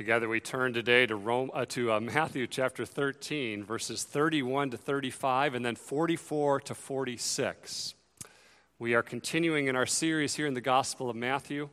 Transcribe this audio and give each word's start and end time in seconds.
Together 0.00 0.30
we 0.30 0.40
turn 0.40 0.72
today 0.72 1.04
to, 1.04 1.14
Rome, 1.14 1.50
uh, 1.52 1.66
to 1.66 1.92
uh, 1.92 2.00
Matthew 2.00 2.46
chapter 2.46 2.86
13, 2.86 3.62
verses 3.62 4.02
31 4.02 4.70
to 4.70 4.78
35, 4.78 5.54
and 5.54 5.62
then 5.62 5.76
44 5.76 6.60
to 6.60 6.74
46. 6.74 7.94
We 8.78 8.94
are 8.94 9.02
continuing 9.02 9.66
in 9.66 9.76
our 9.76 9.84
series 9.84 10.36
here 10.36 10.46
in 10.46 10.54
the 10.54 10.62
Gospel 10.62 11.10
of 11.10 11.16
Matthew, 11.16 11.68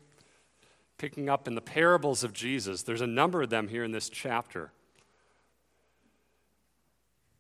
picking 0.98 1.30
up 1.30 1.48
in 1.48 1.56
the 1.56 1.62
parables 1.62 2.22
of 2.26 2.34
Jesus. 2.34 2.84
There's 2.84 3.00
a 3.00 3.08
number 3.08 3.44
of 3.44 3.50
them 3.50 3.70
here 3.70 3.86
in 3.86 3.94
this 3.94 4.10
chapter. 4.10 4.74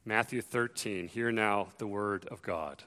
Matthew 0.05 0.41
13, 0.41 1.09
hear 1.09 1.33
now 1.33 1.67
the 1.79 1.87
word 1.87 2.25
of 2.31 2.41
God. 2.41 2.83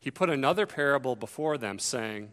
He 0.00 0.10
put 0.10 0.30
another 0.30 0.64
parable 0.64 1.16
before 1.16 1.58
them, 1.58 1.78
saying, 1.78 2.32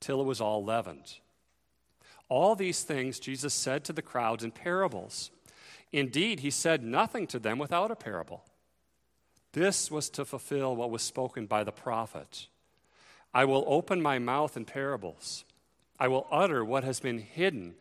till 0.00 0.20
it 0.20 0.24
was 0.24 0.40
all 0.40 0.64
leavened. 0.64 1.16
All 2.28 2.54
these 2.54 2.82
things 2.82 3.18
Jesus 3.18 3.54
said 3.54 3.84
to 3.84 3.92
the 3.92 4.02
crowds 4.02 4.44
in 4.44 4.50
parables. 4.50 5.30
Indeed, 5.92 6.40
he 6.40 6.50
said 6.50 6.82
nothing 6.82 7.26
to 7.28 7.38
them 7.38 7.58
without 7.58 7.90
a 7.90 7.96
parable. 7.96 8.44
This 9.52 9.90
was 9.90 10.10
to 10.10 10.24
fulfill 10.24 10.76
what 10.76 10.90
was 10.90 11.02
spoken 11.02 11.46
by 11.46 11.64
the 11.64 11.72
prophet 11.72 12.48
I 13.36 13.44
will 13.44 13.64
open 13.66 14.00
my 14.00 14.18
mouth 14.18 14.56
in 14.56 14.64
parables, 14.64 15.44
I 15.98 16.08
will 16.08 16.26
utter 16.30 16.64
what 16.64 16.84
has 16.84 17.00
been 17.00 17.18
hidden 17.18 17.74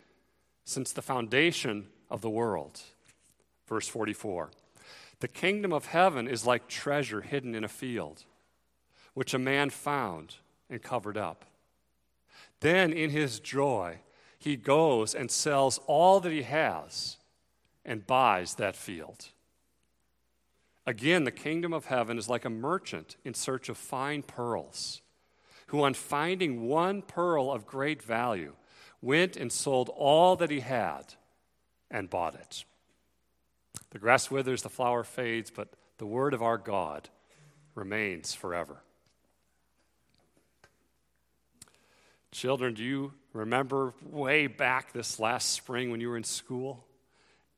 since 0.66 0.91
the 0.91 1.02
foundation 1.02 1.88
of 2.09 2.19
the 2.19 2.30
world. 2.30 2.81
Verse 3.66 3.88
44 3.88 4.52
The 5.21 5.30
kingdom 5.30 5.71
of 5.71 5.86
heaven 5.86 6.27
is 6.27 6.45
like 6.45 6.67
treasure 6.67 7.21
hidden 7.21 7.55
in 7.55 7.63
a 7.63 7.69
field, 7.69 8.25
which 9.13 9.33
a 9.33 9.39
man 9.39 9.69
found 9.69 10.36
and 10.69 10.83
covered 10.83 11.17
up. 11.17 11.45
Then, 12.61 12.94
in 12.94 13.09
his 13.09 13.39
joy, 13.39 14.00
he 14.38 14.56
goes 14.56 15.14
and 15.14 15.30
sells 15.30 15.80
all 15.88 16.20
that 16.20 16.31
he 16.31 16.44
has 16.44 17.17
and 17.84 18.08
buys 18.08 18.56
that 18.56 18.75
field. 18.75 19.30
Again, 20.88 21.23
the 21.23 21.31
kingdom 21.31 21.73
of 21.73 21.86
heaven 21.86 22.17
is 22.17 22.30
like 22.30 22.45
a 22.45 22.50
merchant 22.50 23.16
in 23.23 23.33
search 23.33 23.70
of 23.70 23.78
fine 23.78 24.22
pearls, 24.22 25.02
who, 25.67 25.83
on 25.83 25.95
finding 25.95 26.67
one 26.67 27.02
pearl 27.02 27.52
of 27.52 27.66
great 27.66 28.03
value, 28.03 28.53
went 29.02 29.36
and 29.36 29.52
sold 29.52 29.89
all 29.95 30.36
that 30.36 30.52
he 30.52 30.59
had 30.59 31.16
and 31.89 32.09
bought 32.09 32.36
it. 32.36 32.66
The 33.92 34.00
grass 34.00 34.30
withers, 34.30 34.61
the 34.61 34.70
flower 34.70 35.03
fades, 35.03 35.50
but 35.50 35.70
the 35.98 36.06
word 36.06 36.33
of 36.33 36.44
our 36.44 36.58
God 36.58 37.09
remains 37.73 38.33
forever. 38.33 38.83
Children, 42.36 42.73
do 42.73 42.83
you 42.83 43.14
remember 43.31 43.94
way 44.03 44.47
back 44.47 44.91
this 44.91 45.22
last 45.22 45.52
spring 45.52 45.89
when 45.89 46.02
you 46.02 46.09
were 46.09 46.17
in 46.17 46.25
school? 46.25 46.86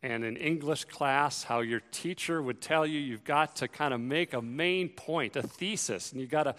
And 0.03 0.23
in 0.23 0.37
English 0.37 0.85
class, 0.85 1.41
how 1.41 1.61
your 1.61 1.81
teacher 1.91 2.39
would 2.39 2.61
tell 2.61 2.85
you 2.85 2.99
you've 2.99 3.23
got 3.23 3.55
to 3.55 3.67
kind 3.67 3.91
of 3.91 3.99
make 3.99 4.33
a 4.33 4.41
main 4.41 4.89
point, 4.89 5.35
a 5.35 5.41
thesis, 5.41 6.11
and 6.11 6.21
you've 6.21 6.29
got 6.29 6.43
to 6.43 6.53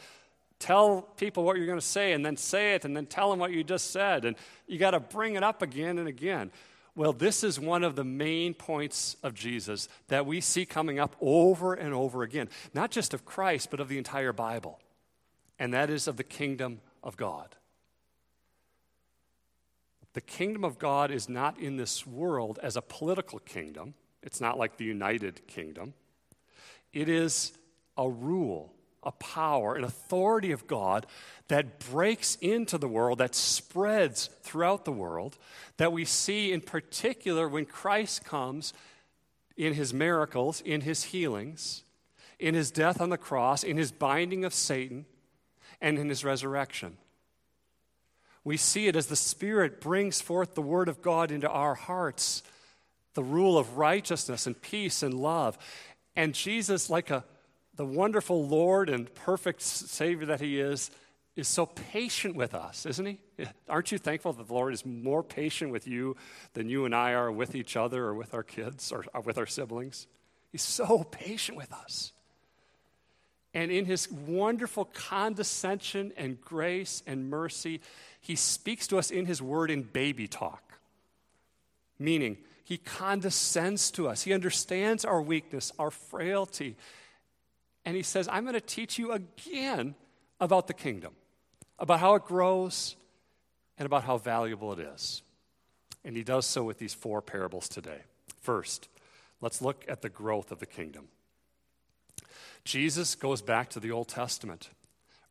tell 0.59 1.03
people 1.17 1.45
what 1.45 1.59
you're 1.59 1.67
going 1.67 1.79
to 1.79 1.87
say 1.87 2.13
and 2.13 2.27
then 2.27 2.37
say 2.37 2.75
it 2.75 2.85
and 2.85 2.97
then 2.97 3.07
tell 3.07 3.31
them 3.31 3.39
what 3.39 3.53
you 3.53 3.63
just 3.63 3.93
said. 3.93 4.25
And 4.25 4.35
you 4.67 4.81
got 4.81 4.91
to 4.91 5.01
bring 5.01 5.37
it 5.37 5.45
up 5.45 5.63
again 5.63 5.97
and 5.99 6.09
again. 6.09 6.51
Well, 6.97 7.13
this 7.13 7.45
is 7.45 7.61
one 7.61 7.85
of 7.85 7.95
the 7.95 8.03
main 8.03 8.53
points 8.53 9.15
of 9.23 9.33
Jesus 9.33 9.89
that 10.09 10.27
we 10.27 10.41
see 10.41 10.67
coming 10.67 10.99
up 10.99 11.15
over 11.21 11.73
and 11.73 11.95
over 11.95 12.25
again, 12.25 12.49
not 12.75 12.91
just 12.91 13.15
of 13.15 13.25
Christ, 13.25 13.71
but 13.71 13.79
of 13.79 13.89
the 13.89 13.97
entire 13.97 14.33
Bible, 14.33 14.81
and 15.57 15.73
that 15.73 15.89
is 15.89 16.09
of 16.09 16.17
the 16.17 16.25
kingdom 16.25 16.81
of 17.05 17.17
God. 17.17 17.55
The 20.15 20.21
kingdom 20.21 20.65
of 20.65 20.79
God 20.79 21.11
is 21.11 21.29
not 21.29 21.59
in 21.59 21.77
this 21.77 22.07
world 22.07 22.59
as 22.63 22.77
a 22.77 22.83
political 22.83 23.39
kingdom, 23.39 23.95
it's 24.23 24.41
not 24.41 24.59
like 24.59 24.77
the 24.77 24.85
United 24.85 25.47
Kingdom. 25.47 25.95
It 26.93 27.09
is 27.09 27.53
a 27.97 28.09
rule, 28.09 28.73
a 29.03 29.13
power, 29.13 29.75
an 29.75 29.85
authority 29.85 30.51
of 30.51 30.67
God 30.67 31.07
that 31.49 31.79
breaks 31.79 32.37
into 32.37 32.79
the 32.79 32.89
world, 32.89 33.19
that 33.19 33.35
spreads 33.35 34.31
throughout 34.43 34.85
the 34.85 34.93
world, 34.93 35.39
that 35.77 35.93
we 35.93 36.05
see 36.05 36.53
in 36.53 36.61
particular 36.61 37.49
when 37.49 37.65
Christ 37.65 38.25
comes 38.25 38.73
in 39.57 39.75
his 39.75 39.93
miracles, 39.93 40.61
in 40.61 40.83
his 40.83 41.05
healings, 41.05 41.85
in 42.39 42.55
his 42.55 42.71
death 42.71 43.01
on 43.01 43.11
the 43.11 43.19
cross, 43.19 43.63
in 43.63 43.77
his 43.77 43.93
binding 43.93 44.45
of 44.45 44.55
Satan, 44.55 45.05
and 45.81 45.99
in 45.99 46.09
his 46.09 46.25
resurrection. 46.25 46.97
We 48.49 48.57
see 48.57 48.87
it 48.87 48.97
as 48.97 49.09
the 49.09 49.15
Spirit 49.15 49.79
brings 49.79 50.23
forth 50.23 50.55
the 50.55 50.63
Word 50.63 50.89
of 50.89 51.03
God 51.03 51.31
into 51.31 51.51
our 51.51 51.75
hearts, 51.75 52.43
the 53.13 53.23
rule 53.23 53.59
of 53.59 53.77
righteousness 53.77 54.47
and 54.47 54.59
peace 54.59 55.03
and 55.03 55.13
love. 55.13 55.59
And 56.17 56.33
Jesus, 56.33 56.89
like 56.89 57.11
a, 57.11 57.25
the 57.77 57.85
wonderful 57.85 58.49
Lord 58.49 58.89
and 58.89 59.15
perfect 59.15 59.61
Savior 59.61 60.25
that 60.29 60.41
He 60.41 60.59
is, 60.59 60.91
is 61.37 61.47
so 61.47 61.67
patient 61.67 62.37
with 62.37 62.55
us, 62.55 62.87
isn't 62.87 63.05
He? 63.05 63.19
Aren't 63.69 63.93
you 63.93 63.99
thankful 63.99 64.33
that 64.33 64.49
the 64.49 64.55
Lord 64.55 64.73
is 64.73 64.87
more 64.87 65.23
patient 65.23 65.71
with 65.71 65.87
you 65.87 66.17
than 66.55 66.71
you 66.71 66.87
and 66.87 66.95
I 66.95 67.13
are 67.13 67.31
with 67.31 67.55
each 67.55 67.77
other 67.77 68.03
or 68.07 68.15
with 68.15 68.33
our 68.33 68.43
kids 68.43 68.91
or 68.91 69.05
with 69.27 69.37
our 69.37 69.45
siblings? 69.45 70.07
He's 70.53 70.63
so 70.63 71.05
patient 71.05 71.59
with 71.59 71.71
us. 71.71 72.15
And 73.55 73.71
in 73.71 73.87
his 73.87 74.11
wonderful 74.11 74.85
condescension 74.85 76.13
and 76.17 76.41
grace 76.41 77.03
and 77.07 77.29
mercy, 77.29 77.81
he 78.29 78.37
speaks 78.37 78.87
to 78.89 78.99
us 78.99 79.11
in 79.11 79.25
his 79.25 79.41
word 79.41 79.71
in 79.71 79.83
baby 79.83 80.29
talk. 80.29 80.75
Meaning, 81.99 82.37
he 82.63 82.77
condescends 82.77 83.91
to 83.93 84.07
us. 84.07 84.21
He 84.21 84.35
understands 84.35 85.07
our 85.07 85.23
weakness, 85.23 85.73
our 85.79 85.91
frailty. 85.91 86.77
And 87.87 87.97
he 87.97 88.03
says, 88.03 88.29
I'm 88.31 88.45
going 88.45 88.53
to 88.53 88.61
teach 88.61 88.99
you 88.99 89.13
again 89.13 89.95
about 90.41 90.67
the 90.67 90.75
kingdom, 90.75 91.15
about 91.79 92.01
how 92.01 92.17
it 92.17 92.27
grows, 92.27 92.97
and 93.79 93.87
about 93.87 94.05
how 94.05 94.19
valuable 94.19 94.75
it 94.75 94.81
is. 94.81 95.23
And 96.05 96.15
he 96.15 96.23
does 96.23 96.45
so 96.45 96.63
with 96.65 96.79
these 96.79 96.93
four 96.93 97.23
parables 97.23 97.67
today. 97.67 98.03
First, 98.43 98.91
let's 99.41 99.63
look 99.63 99.87
at 99.89 100.03
the 100.03 100.11
growth 100.11 100.53
of 100.53 100.59
the 100.59 100.67
kingdom. 100.67 101.09
Jesus 102.63 103.15
goes 103.15 103.41
back 103.41 103.71
to 103.71 103.81
the 103.81 103.91
Old 103.91 104.09
Testament. 104.09 104.69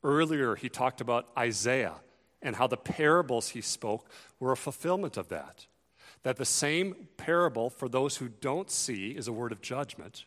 Earlier, 0.03 0.55
he 0.55 0.67
talked 0.67 0.99
about 0.99 1.27
Isaiah 1.37 1.93
and 2.41 2.55
how 2.55 2.67
the 2.67 2.77
parables 2.77 3.49
he 3.49 3.61
spoke 3.61 4.09
were 4.39 4.51
a 4.51 4.57
fulfillment 4.57 5.17
of 5.17 5.29
that. 5.29 5.67
That 6.23 6.37
the 6.37 6.45
same 6.45 7.07
parable 7.17 7.69
for 7.69 7.87
those 7.87 8.17
who 8.17 8.29
don't 8.29 8.69
see 8.69 9.11
is 9.11 9.27
a 9.27 9.33
word 9.33 9.51
of 9.51 9.61
judgment, 9.61 10.25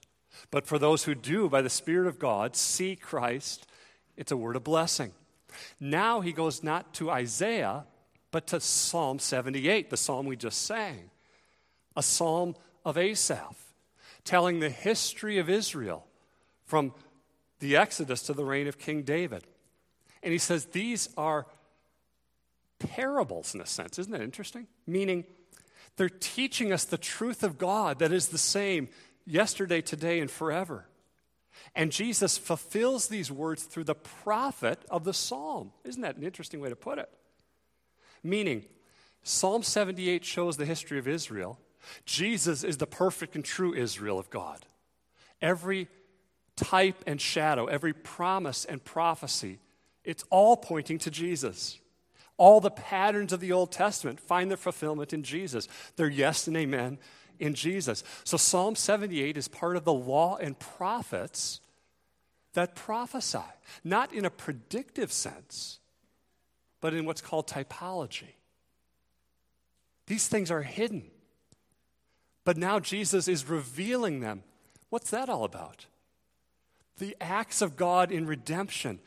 but 0.51 0.67
for 0.67 0.79
those 0.79 1.05
who 1.05 1.15
do, 1.15 1.49
by 1.49 1.63
the 1.63 1.71
Spirit 1.71 2.07
of 2.07 2.19
God, 2.19 2.57
see 2.57 2.97
Christ, 2.97 3.67
it's 4.17 4.33
a 4.33 4.37
word 4.37 4.57
of 4.57 4.65
blessing. 4.65 5.13
Now 5.79 6.21
he 6.21 6.33
goes 6.33 6.63
not 6.63 6.95
to 6.95 7.11
Isaiah, 7.11 7.85
but 8.31 8.47
to 8.49 8.61
Psalm 8.61 9.19
78, 9.19 9.91
the 9.91 9.97
psalm 9.97 10.27
we 10.27 10.37
just 10.37 10.63
sang, 10.63 11.11
a 11.97 12.03
psalm 12.03 12.55
of 12.85 12.97
Asaph, 12.97 13.57
telling 14.25 14.61
the 14.61 14.71
history 14.71 15.39
of 15.39 15.51
Israel 15.51 16.07
from 16.65 16.95
the 17.59 17.77
Exodus 17.77 18.23
to 18.23 18.33
the 18.33 18.45
reign 18.45 18.69
of 18.69 18.79
King 18.79 19.03
David. 19.03 19.45
And 20.23 20.33
he 20.33 20.39
says 20.39 20.67
these 20.67 21.09
are 21.17 21.47
parables 22.81 23.55
in 23.55 23.61
a 23.61 23.67
sense. 23.67 23.99
Isn't 23.99 24.13
that 24.13 24.23
interesting? 24.23 24.67
Meaning, 24.87 25.25
they're 25.97 26.09
teaching 26.09 26.73
us 26.73 26.85
the 26.85 26.99
truth 26.99 27.43
of 27.45 27.59
God 27.59 28.01
that 28.01 28.13
is 28.13 28.29
the 28.29 28.39
same 28.39 28.89
yesterday, 29.27 29.81
today, 29.81 30.19
and 30.19 30.31
forever. 30.31 30.87
And 31.75 31.93
Jesus 31.93 32.39
fulfills 32.39 33.09
these 33.09 33.31
words 33.31 33.63
through 33.63 33.85
the 33.85 33.95
prophet 33.95 34.79
of 34.91 35.05
the 35.05 35.15
psalm. 35.15 35.73
Isn't 35.85 36.03
that 36.03 36.17
an 36.17 36.25
interesting 36.25 36.61
way 36.61 36.69
to 36.69 36.77
put 36.77 36.99
it? 36.99 37.09
Meaning, 38.23 38.65
Psalm 39.23 39.63
78 39.63 40.25
shows 40.25 40.57
the 40.57 40.65
history 40.65 40.99
of 40.99 41.07
Israel. 41.07 41.59
Jesus 42.05 42.65
is 42.65 42.79
the 42.79 42.87
perfect 42.87 43.35
and 43.35 43.45
true 43.45 43.75
Israel 43.75 44.19
of 44.19 44.31
God. 44.31 44.67
Every 45.41 45.89
type 46.57 47.03
and 47.07 47.21
shadow, 47.21 47.67
every 47.67 47.93
promise 47.93 48.65
and 48.65 48.83
prophecy, 48.83 49.59
it's 50.05 50.25
all 50.31 50.57
pointing 50.57 50.99
to 50.99 51.11
Jesus. 51.11 51.79
All 52.41 52.59
the 52.63 52.71
patterns 52.71 53.35
of 53.35 53.41
the 53.41 53.53
Old 53.53 53.71
Testament 53.71 54.19
find 54.19 54.51
their 54.51 54.57
fulfillment 54.57 55.13
in 55.13 55.23
Jesus. 55.23 55.69
They're 55.97 56.09
yes 56.09 56.47
and 56.47 56.57
amen 56.57 56.97
in 57.39 57.53
Jesus. 57.53 58.03
So 58.25 58.39
Psalm 58.39 58.77
78 58.77 59.37
is 59.37 59.47
part 59.47 59.77
of 59.77 59.85
the 59.85 59.93
law 59.93 60.39
and 60.39 60.59
prophets 60.59 61.61
that 62.55 62.75
prophesy, 62.75 63.45
not 63.85 64.15
in 64.15 64.25
a 64.25 64.31
predictive 64.31 65.13
sense, 65.13 65.81
but 66.81 66.95
in 66.95 67.05
what's 67.05 67.21
called 67.21 67.47
typology. 67.47 68.37
These 70.07 70.27
things 70.27 70.51
are 70.51 70.63
hidden. 70.63 71.11
But 72.45 72.57
now 72.57 72.81
Jesus 72.81 73.29
is 73.29 73.51
revealing 73.51 74.21
them. 74.21 74.45
What's 74.89 75.11
that 75.11 75.29
all 75.29 75.45
about? 75.45 75.85
The 76.97 77.15
acts 77.21 77.61
of 77.61 77.77
God 77.77 78.11
in 78.11 78.27
redemption, 78.27 78.99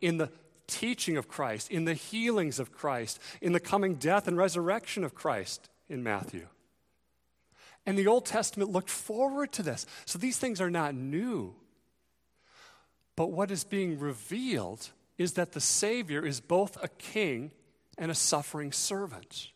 in 0.00 0.16
the 0.16 0.30
teaching 0.68 1.16
of 1.16 1.26
Christ, 1.26 1.70
in 1.70 1.84
the 1.84 1.94
healings 1.94 2.60
of 2.60 2.70
Christ, 2.70 3.18
in 3.40 3.52
the 3.52 3.60
coming 3.60 3.96
death 3.96 4.28
and 4.28 4.36
resurrection 4.36 5.02
of 5.02 5.14
Christ 5.14 5.68
in 5.88 6.04
Matthew. 6.04 6.46
And 7.84 7.98
the 7.98 8.06
Old 8.06 8.26
Testament 8.26 8.70
looked 8.70 8.90
forward 8.90 9.50
to 9.52 9.62
this. 9.62 9.86
So 10.04 10.18
these 10.18 10.38
things 10.38 10.60
are 10.60 10.70
not 10.70 10.94
new. 10.94 11.54
But 13.16 13.32
what 13.32 13.50
is 13.50 13.64
being 13.64 13.98
revealed 13.98 14.90
is 15.16 15.32
that 15.32 15.52
the 15.52 15.60
Savior 15.60 16.24
is 16.24 16.38
both 16.38 16.76
a 16.82 16.88
king 16.88 17.50
and 17.96 18.10
a 18.10 18.14
suffering 18.14 18.72
servant. 18.72 19.48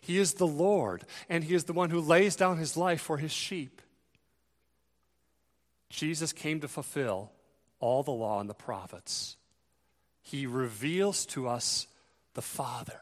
He 0.00 0.18
is 0.18 0.34
the 0.34 0.46
Lord, 0.46 1.04
and 1.28 1.42
He 1.42 1.54
is 1.54 1.64
the 1.64 1.72
one 1.72 1.88
who 1.88 2.00
lays 2.00 2.36
down 2.36 2.58
His 2.58 2.76
life 2.76 3.00
for 3.00 3.16
His 3.16 3.32
sheep. 3.32 3.80
Jesus 5.88 6.34
came 6.34 6.60
to 6.60 6.68
fulfill 6.68 7.32
all 7.80 8.02
the 8.02 8.10
law 8.10 8.40
and 8.40 8.50
the 8.50 8.54
prophets. 8.54 9.37
He 10.30 10.46
reveals 10.46 11.24
to 11.26 11.48
us 11.48 11.86
the 12.34 12.42
Father. 12.42 13.00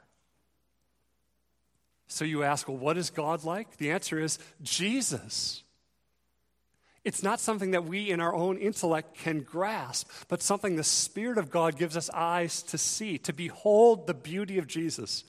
So 2.06 2.24
you 2.24 2.44
ask, 2.44 2.68
well, 2.68 2.76
what 2.76 2.96
is 2.96 3.10
God 3.10 3.42
like? 3.42 3.78
The 3.78 3.90
answer 3.90 4.20
is 4.20 4.38
Jesus. 4.62 5.64
It's 7.04 7.24
not 7.24 7.40
something 7.40 7.72
that 7.72 7.84
we 7.84 8.10
in 8.10 8.20
our 8.20 8.32
own 8.32 8.58
intellect 8.58 9.18
can 9.18 9.40
grasp, 9.40 10.08
but 10.28 10.40
something 10.40 10.76
the 10.76 10.84
Spirit 10.84 11.36
of 11.36 11.50
God 11.50 11.76
gives 11.76 11.96
us 11.96 12.08
eyes 12.10 12.62
to 12.62 12.78
see, 12.78 13.18
to 13.18 13.32
behold 13.32 14.06
the 14.06 14.14
beauty 14.14 14.58
of 14.58 14.68
Jesus, 14.68 15.24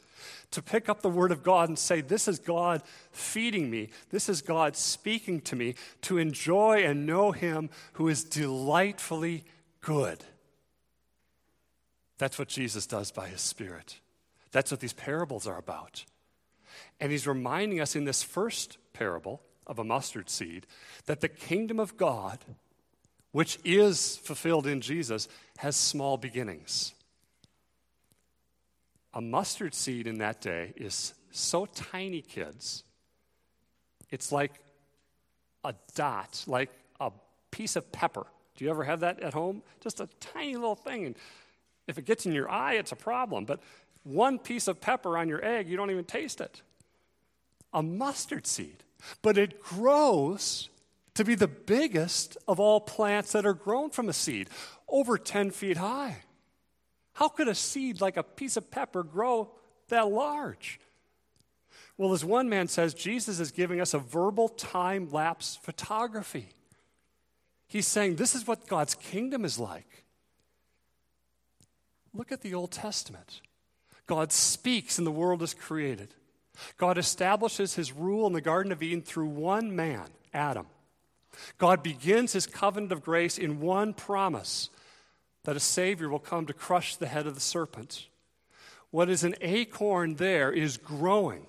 to 0.51 0.61
pick 0.61 0.89
up 0.89 1.01
the 1.01 1.09
Word 1.09 1.31
of 1.31 1.41
God 1.41 1.67
and 1.67 1.79
say, 1.79 2.01
This 2.01 2.27
is 2.27 2.37
God 2.37 2.83
feeding 3.09 3.71
me, 3.71 3.89
this 4.11 4.29
is 4.29 4.43
God 4.43 4.75
speaking 4.75 5.41
to 5.41 5.55
me, 5.55 5.73
to 6.03 6.19
enjoy 6.19 6.83
and 6.83 7.07
know 7.07 7.31
Him 7.31 7.71
who 7.93 8.07
is 8.07 8.23
delightfully 8.23 9.45
good. 9.81 10.23
That's 12.17 12.39
what 12.39 12.47
Jesus 12.47 12.85
does 12.87 13.11
by 13.11 13.27
His 13.27 13.41
Spirit. 13.41 13.99
That's 14.51 14.71
what 14.71 14.79
these 14.79 14.93
parables 14.93 15.47
are 15.47 15.57
about. 15.57 16.05
And 16.99 17.11
he's 17.11 17.27
reminding 17.27 17.79
us 17.79 17.95
in 17.95 18.05
this 18.05 18.23
first 18.23 18.77
parable 18.93 19.41
of 19.65 19.79
a 19.79 19.83
mustard 19.83 20.29
seed 20.29 20.65
that 21.05 21.21
the 21.21 21.27
kingdom 21.27 21.79
of 21.79 21.97
God, 21.97 22.39
which 23.31 23.59
is 23.63 24.17
fulfilled 24.17 24.65
in 24.65 24.81
Jesus, 24.81 25.27
has 25.57 25.75
small 25.75 26.17
beginnings. 26.17 26.93
A 29.13 29.21
mustard 29.21 29.73
seed 29.73 30.07
in 30.07 30.19
that 30.19 30.41
day 30.41 30.73
is 30.75 31.13
so 31.31 31.65
tiny, 31.65 32.21
kids. 32.21 32.83
It's 34.09 34.31
like 34.31 34.53
a 35.63 35.73
dot, 35.95 36.43
like 36.47 36.71
a 36.99 37.11
piece 37.51 37.75
of 37.75 37.91
pepper. 37.91 38.25
Do 38.55 38.65
you 38.65 38.71
ever 38.71 38.83
have 38.83 39.01
that 39.01 39.19
at 39.19 39.33
home? 39.33 39.61
Just 39.81 39.99
a 39.99 40.07
tiny 40.19 40.55
little 40.55 40.75
thing. 40.75 41.05
And 41.05 41.15
if 41.87 41.97
it 41.97 42.05
gets 42.05 42.25
in 42.25 42.33
your 42.33 42.49
eye, 42.49 42.73
it's 42.73 42.91
a 42.91 42.95
problem. 42.95 43.45
But 43.45 43.61
one 44.03 44.39
piece 44.39 44.67
of 44.67 44.79
pepper 44.79 45.17
on 45.17 45.27
your 45.27 45.43
egg, 45.43 45.67
you 45.67 45.77
don't 45.77 45.91
even 45.91 46.05
taste 46.05 46.41
it 46.41 46.61
a 47.73 47.83
mustard 47.83 48.47
seed, 48.47 48.83
but 49.21 49.37
it 49.37 49.61
grows 49.61 50.69
to 51.13 51.25
be 51.25 51.35
the 51.35 51.47
biggest 51.47 52.37
of 52.47 52.59
all 52.59 52.79
plants 52.79 53.33
that 53.33 53.45
are 53.45 53.53
grown 53.53 53.89
from 53.89 54.07
a 54.07 54.13
seed, 54.13 54.49
over 54.87 55.17
10 55.17 55.51
feet 55.51 55.77
high. 55.77 56.17
How 57.13 57.27
could 57.27 57.47
a 57.47 57.55
seed 57.55 57.99
like 57.99 58.15
a 58.15 58.23
piece 58.23 58.57
of 58.57 58.71
pepper 58.71 59.03
grow 59.03 59.51
that 59.89 60.09
large? 60.09 60.79
Well, 61.97 62.13
as 62.13 62.23
one 62.23 62.47
man 62.47 62.67
says, 62.67 62.93
Jesus 62.93 63.39
is 63.39 63.51
giving 63.51 63.81
us 63.81 63.93
a 63.93 63.99
verbal 63.99 64.49
time 64.49 65.09
lapse 65.11 65.57
photography. 65.61 66.49
He's 67.67 67.87
saying 67.87 68.15
this 68.15 68.35
is 68.35 68.47
what 68.47 68.67
God's 68.67 68.93
kingdom 68.93 69.43
is 69.43 69.57
like. 69.57 70.05
Look 72.13 72.31
at 72.31 72.41
the 72.41 72.53
Old 72.53 72.71
Testament. 72.71 73.41
God 74.05 74.31
speaks 74.31 74.97
and 74.97 75.05
the 75.05 75.11
world 75.11 75.41
is 75.41 75.53
created. 75.53 76.15
God 76.77 76.97
establishes 76.97 77.75
his 77.75 77.91
rule 77.91 78.25
in 78.25 78.33
the 78.33 78.41
Garden 78.41 78.71
of 78.71 78.81
Eden 78.81 79.01
through 79.01 79.27
one 79.27 79.75
man, 79.75 80.07
Adam. 80.33 80.67
God 81.57 81.83
begins 81.83 82.33
his 82.33 82.47
covenant 82.47 82.91
of 82.91 83.03
grace 83.03 83.37
in 83.37 83.59
one 83.59 83.93
promise 83.93 84.69
that 85.43 85.55
a 85.55 85.61
Savior 85.61 86.09
will 86.09 86.19
come 86.19 86.45
to 86.45 86.53
crush 86.53 86.95
the 86.95 87.07
head 87.07 87.27
of 87.27 87.35
the 87.35 87.41
serpent. 87.41 88.07
What 88.89 89.09
is 89.09 89.23
an 89.23 89.35
acorn 89.41 90.15
there 90.15 90.51
is 90.51 90.77
growing. 90.77 91.45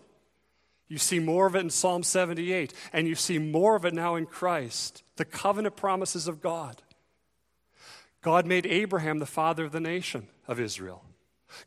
You 0.88 0.98
see 0.98 1.18
more 1.18 1.46
of 1.46 1.54
it 1.54 1.60
in 1.60 1.70
Psalm 1.70 2.02
78, 2.02 2.72
and 2.92 3.06
you 3.06 3.14
see 3.14 3.38
more 3.38 3.76
of 3.76 3.84
it 3.84 3.94
now 3.94 4.14
in 4.14 4.26
Christ, 4.26 5.02
the 5.16 5.24
covenant 5.24 5.76
promises 5.76 6.26
of 6.26 6.40
God. 6.40 6.82
God 8.20 8.46
made 8.46 8.66
Abraham 8.66 9.18
the 9.18 9.26
father 9.26 9.64
of 9.64 9.72
the 9.72 9.80
nation 9.80 10.28
of 10.46 10.58
Israel. 10.60 11.04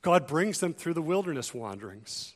God 0.02 0.28
brings 0.28 0.60
them 0.60 0.74
through 0.74 0.94
the 0.94 1.02
wilderness 1.02 1.54
wanderings. 1.54 2.36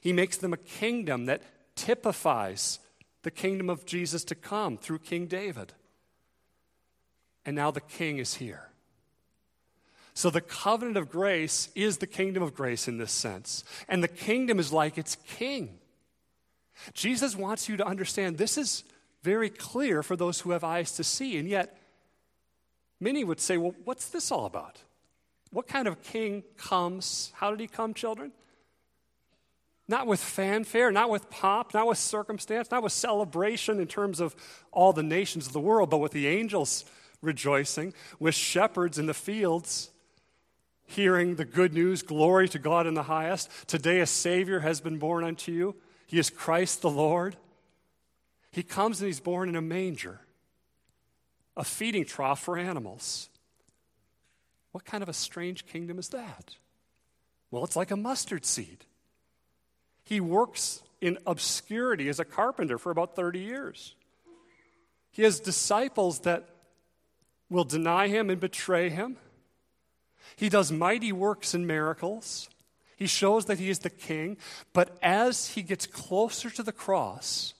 He 0.00 0.12
makes 0.12 0.36
them 0.36 0.52
a 0.52 0.58
kingdom 0.58 1.26
that 1.26 1.42
typifies 1.76 2.78
the 3.22 3.30
kingdom 3.30 3.70
of 3.70 3.84
Jesus 3.84 4.24
to 4.24 4.34
come 4.34 4.76
through 4.76 4.98
King 5.00 5.26
David. 5.26 5.72
And 7.44 7.56
now 7.56 7.70
the 7.70 7.80
king 7.80 8.18
is 8.18 8.34
here. 8.34 8.68
So 10.14 10.30
the 10.30 10.40
covenant 10.40 10.96
of 10.96 11.10
grace 11.10 11.68
is 11.74 11.98
the 11.98 12.06
kingdom 12.06 12.42
of 12.42 12.54
grace 12.54 12.86
in 12.86 12.98
this 12.98 13.12
sense. 13.12 13.64
And 13.88 14.02
the 14.02 14.08
kingdom 14.08 14.58
is 14.58 14.72
like 14.72 14.96
its 14.96 15.16
king. 15.26 15.78
Jesus 16.92 17.36
wants 17.36 17.68
you 17.68 17.76
to 17.76 17.86
understand 17.86 18.38
this 18.38 18.56
is 18.56 18.84
very 19.22 19.50
clear 19.50 20.02
for 20.02 20.16
those 20.16 20.40
who 20.40 20.52
have 20.52 20.62
eyes 20.62 20.92
to 20.92 21.04
see. 21.04 21.36
And 21.38 21.48
yet, 21.48 21.76
many 23.00 23.24
would 23.24 23.40
say, 23.40 23.56
well, 23.56 23.74
what's 23.84 24.08
this 24.08 24.30
all 24.30 24.46
about? 24.46 24.78
What 25.50 25.66
kind 25.66 25.86
of 25.86 26.02
king 26.02 26.42
comes? 26.56 27.32
How 27.36 27.50
did 27.50 27.60
he 27.60 27.66
come, 27.66 27.94
children? 27.94 28.32
Not 29.86 30.06
with 30.06 30.20
fanfare, 30.20 30.90
not 30.90 31.10
with 31.10 31.28
pomp, 31.30 31.74
not 31.74 31.86
with 31.86 31.98
circumstance, 31.98 32.70
not 32.70 32.82
with 32.82 32.92
celebration 32.92 33.78
in 33.78 33.86
terms 33.86 34.18
of 34.18 34.34
all 34.72 34.92
the 34.92 35.02
nations 35.02 35.46
of 35.46 35.52
the 35.52 35.60
world, 35.60 35.90
but 35.90 35.98
with 35.98 36.12
the 36.12 36.26
angels 36.26 36.84
rejoicing, 37.20 37.92
with 38.18 38.34
shepherds 38.34 38.98
in 38.98 39.06
the 39.06 39.14
fields 39.14 39.90
hearing 40.86 41.36
the 41.36 41.44
good 41.44 41.72
news 41.72 42.02
glory 42.02 42.48
to 42.48 42.58
God 42.58 42.86
in 42.86 42.94
the 42.94 43.04
highest. 43.04 43.50
Today 43.66 44.00
a 44.00 44.06
Savior 44.06 44.60
has 44.60 44.80
been 44.80 44.98
born 44.98 45.24
unto 45.24 45.52
you. 45.52 45.76
He 46.06 46.18
is 46.18 46.30
Christ 46.30 46.82
the 46.82 46.90
Lord. 46.90 47.36
He 48.50 48.62
comes 48.62 49.00
and 49.00 49.06
he's 49.06 49.20
born 49.20 49.48
in 49.48 49.56
a 49.56 49.62
manger, 49.62 50.20
a 51.56 51.64
feeding 51.64 52.04
trough 52.04 52.42
for 52.42 52.58
animals. 52.58 53.28
What 54.72 54.84
kind 54.84 55.02
of 55.02 55.08
a 55.08 55.12
strange 55.12 55.66
kingdom 55.66 55.98
is 55.98 56.08
that? 56.08 56.56
Well, 57.50 57.64
it's 57.64 57.76
like 57.76 57.90
a 57.92 57.96
mustard 57.96 58.44
seed. 58.44 58.84
He 60.04 60.20
works 60.20 60.82
in 61.00 61.18
obscurity 61.26 62.08
as 62.08 62.18
a 62.18 62.24
carpenter 62.24 62.78
for 62.78 62.90
about 62.90 63.14
30 63.14 63.38
years. 63.38 63.94
He 65.12 65.22
has 65.22 65.38
disciples 65.38 66.20
that 66.20 66.48
will 67.48 67.64
deny 67.64 68.08
him 68.08 68.30
and 68.30 68.40
betray 68.40 68.88
him. 68.88 69.16
He 70.34 70.48
does 70.48 70.72
mighty 70.72 71.12
works 71.12 71.54
and 71.54 71.66
miracles. 71.66 72.48
He 72.96 73.06
shows 73.06 73.44
that 73.46 73.58
he 73.58 73.70
is 73.70 73.80
the 73.80 73.90
king. 73.90 74.36
But 74.72 74.96
as 75.02 75.48
he 75.50 75.62
gets 75.62 75.86
closer 75.86 76.50
to 76.50 76.62
the 76.62 76.72
cross, 76.72 77.54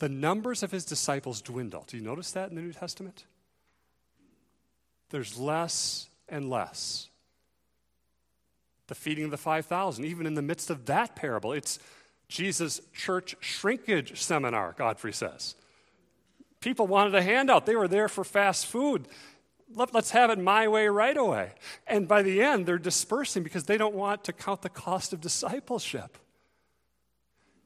the 0.00 0.08
numbers 0.08 0.62
of 0.62 0.72
his 0.72 0.84
disciples 0.84 1.40
dwindle. 1.40 1.84
Do 1.86 1.96
you 1.96 2.02
notice 2.02 2.32
that 2.32 2.48
in 2.48 2.56
the 2.56 2.62
New 2.62 2.72
Testament? 2.72 3.24
There's 5.10 5.38
less 5.38 6.08
and 6.28 6.50
less 6.50 7.10
the 8.90 8.94
feeding 8.96 9.24
of 9.24 9.30
the 9.30 9.36
5,000. 9.36 10.04
Even 10.04 10.26
in 10.26 10.34
the 10.34 10.42
midst 10.42 10.68
of 10.68 10.86
that 10.86 11.14
parable, 11.14 11.52
it's 11.52 11.78
Jesus' 12.28 12.80
church 12.92 13.36
shrinkage 13.38 14.20
seminar, 14.20 14.74
Godfrey 14.76 15.12
says. 15.12 15.54
People 16.60 16.88
wanted 16.88 17.14
a 17.14 17.22
handout, 17.22 17.66
they 17.66 17.76
were 17.76 17.88
there 17.88 18.08
for 18.08 18.24
fast 18.24 18.66
food. 18.66 19.06
Let, 19.72 19.94
us 19.94 20.10
have 20.10 20.30
it 20.30 20.40
my 20.40 20.66
way 20.66 20.88
right 20.88 21.16
away. 21.16 21.52
And 21.86 22.08
by 22.08 22.22
the 22.22 22.42
end, 22.42 22.66
they're 22.66 22.78
dispersing 22.78 23.44
because 23.44 23.64
they 23.64 23.78
don't 23.78 23.94
want 23.94 24.24
to 24.24 24.32
count 24.32 24.62
the 24.62 24.68
cost 24.68 25.12
of 25.12 25.20
discipleship. 25.20 26.18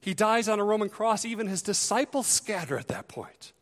He 0.05 0.13
dies 0.13 0.51
on 0.51 0.61
a 0.61 0.65
Roman 0.65 0.91
cross, 0.91 1.25
even 1.25 1.47
his 1.47 1.63
disciples 1.63 2.27
scatter 2.27 2.77
at 2.77 2.89
that 2.89 3.09
point. 3.09 3.55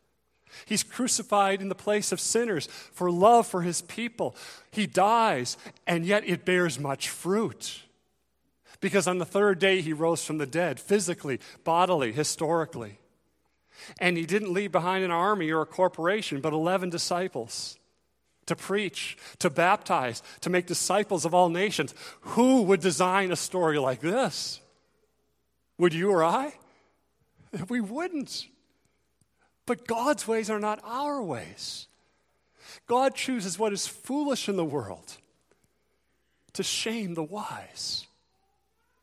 He's 0.66 0.82
crucified 0.82 1.62
in 1.62 1.68
the 1.68 1.76
place 1.76 2.10
of 2.10 2.18
sinners 2.18 2.66
for 2.66 3.12
love 3.12 3.46
for 3.46 3.62
his 3.62 3.82
people. 3.82 4.34
He 4.72 4.88
dies, 4.88 5.56
and 5.86 6.04
yet 6.04 6.24
it 6.26 6.44
bears 6.44 6.80
much 6.80 7.08
fruit. 7.08 7.82
Because 8.80 9.06
on 9.06 9.18
the 9.18 9.24
third 9.24 9.60
day 9.60 9.82
he 9.82 9.92
rose 9.92 10.24
from 10.24 10.38
the 10.38 10.46
dead, 10.46 10.80
physically, 10.80 11.38
bodily, 11.62 12.10
historically. 12.10 12.98
And 14.00 14.16
he 14.16 14.26
didn't 14.26 14.52
leave 14.52 14.72
behind 14.72 15.04
an 15.04 15.12
army 15.12 15.52
or 15.52 15.62
a 15.62 15.66
corporation, 15.66 16.40
but 16.40 16.52
11 16.52 16.90
disciples 16.90 17.78
to 18.46 18.56
preach, 18.56 19.16
to 19.38 19.48
baptize, 19.48 20.24
to 20.40 20.50
make 20.50 20.66
disciples 20.66 21.24
of 21.24 21.34
all 21.34 21.50
nations. 21.50 21.94
Who 22.22 22.62
would 22.62 22.80
design 22.80 23.30
a 23.30 23.36
story 23.36 23.78
like 23.78 24.00
this? 24.00 24.60
Would 25.78 25.94
you 25.94 26.10
or 26.10 26.24
I? 26.24 26.54
We 27.68 27.82
wouldn't. 27.82 28.46
But 29.66 29.86
God's 29.86 30.26
ways 30.26 30.48
are 30.48 30.58
not 30.58 30.80
our 30.84 31.22
ways. 31.22 31.86
God 32.86 33.14
chooses 33.14 33.58
what 33.58 33.72
is 33.72 33.86
foolish 33.86 34.48
in 34.48 34.56
the 34.56 34.64
world 34.64 35.18
to 36.54 36.62
shame 36.62 37.14
the 37.14 37.22
wise. 37.22 38.06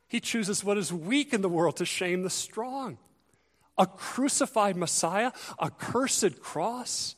He 0.07 0.19
chooses 0.19 0.63
what 0.63 0.77
is 0.77 0.91
weak 0.91 1.33
in 1.33 1.41
the 1.41 1.49
world 1.49 1.77
to 1.77 1.85
shame 1.85 2.23
the 2.23 2.29
strong. 2.29 2.97
A 3.77 3.85
crucified 3.85 4.75
Messiah, 4.75 5.31
a 5.57 5.69
cursed 5.69 6.41
cross. 6.41 7.15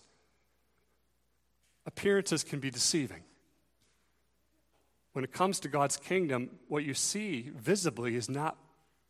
Appearances 1.85 2.43
can 2.43 2.59
be 2.59 2.69
deceiving. 2.69 3.23
When 5.13 5.23
it 5.23 5.31
comes 5.31 5.59
to 5.61 5.67
God's 5.67 5.97
kingdom, 5.97 6.51
what 6.67 6.83
you 6.83 6.93
see 6.93 7.51
visibly 7.55 8.15
is 8.15 8.29
not 8.29 8.57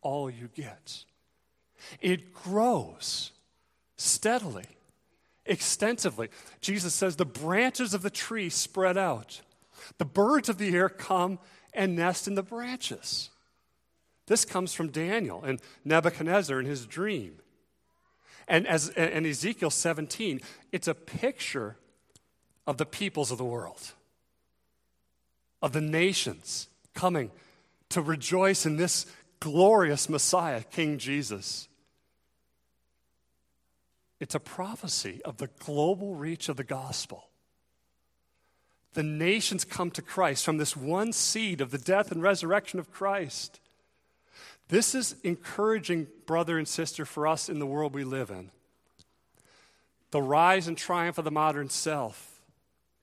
all 0.02 0.28
you 0.28 0.48
get. 0.54 1.04
It 2.00 2.32
grows 2.32 3.32
steadily, 3.96 4.66
extensively. 5.46 6.28
Jesus 6.60 6.94
says 6.94 7.16
the 7.16 7.24
branches 7.24 7.94
of 7.94 8.02
the 8.02 8.10
tree 8.10 8.48
spread 8.48 8.96
out, 8.96 9.40
the 9.98 10.04
birds 10.04 10.48
of 10.48 10.58
the 10.58 10.74
air 10.74 10.88
come 10.88 11.38
and 11.72 11.96
nest 11.96 12.28
in 12.28 12.34
the 12.34 12.42
branches. 12.42 13.30
This 14.26 14.44
comes 14.44 14.72
from 14.72 14.88
Daniel 14.88 15.42
and 15.42 15.60
Nebuchadnezzar 15.84 16.60
in 16.60 16.66
his 16.66 16.86
dream. 16.86 17.38
And, 18.48 18.66
as, 18.66 18.88
and 18.90 19.26
Ezekiel 19.26 19.70
17, 19.70 20.40
it's 20.72 20.88
a 20.88 20.94
picture 20.94 21.76
of 22.66 22.76
the 22.76 22.86
peoples 22.86 23.30
of 23.30 23.38
the 23.38 23.44
world, 23.44 23.92
of 25.60 25.72
the 25.72 25.80
nations 25.80 26.68
coming 26.94 27.30
to 27.88 28.00
rejoice 28.00 28.66
in 28.66 28.76
this 28.76 29.06
glorious 29.42 30.08
Messiah, 30.08 30.62
King 30.62 30.98
Jesus. 30.98 31.68
It's 34.20 34.36
a 34.36 34.40
prophecy 34.40 35.20
of 35.24 35.38
the 35.38 35.48
global 35.58 36.14
reach 36.14 36.48
of 36.48 36.56
the 36.56 36.62
gospel. 36.62 37.24
The 38.94 39.02
nations 39.02 39.64
come 39.64 39.90
to 39.92 40.02
Christ 40.02 40.44
from 40.44 40.58
this 40.58 40.76
one 40.76 41.12
seed 41.12 41.60
of 41.60 41.72
the 41.72 41.78
death 41.78 42.12
and 42.12 42.22
resurrection 42.22 42.78
of 42.78 42.92
Christ. 42.92 43.58
This 44.68 44.94
is 44.94 45.16
encouraging, 45.24 46.06
brother 46.24 46.56
and 46.56 46.68
sister, 46.68 47.04
for 47.04 47.26
us 47.26 47.48
in 47.48 47.58
the 47.58 47.66
world 47.66 47.94
we 47.94 48.04
live 48.04 48.30
in. 48.30 48.52
The 50.12 50.22
rise 50.22 50.68
and 50.68 50.78
triumph 50.78 51.18
of 51.18 51.24
the 51.24 51.32
modern 51.32 51.68
self, 51.68 52.31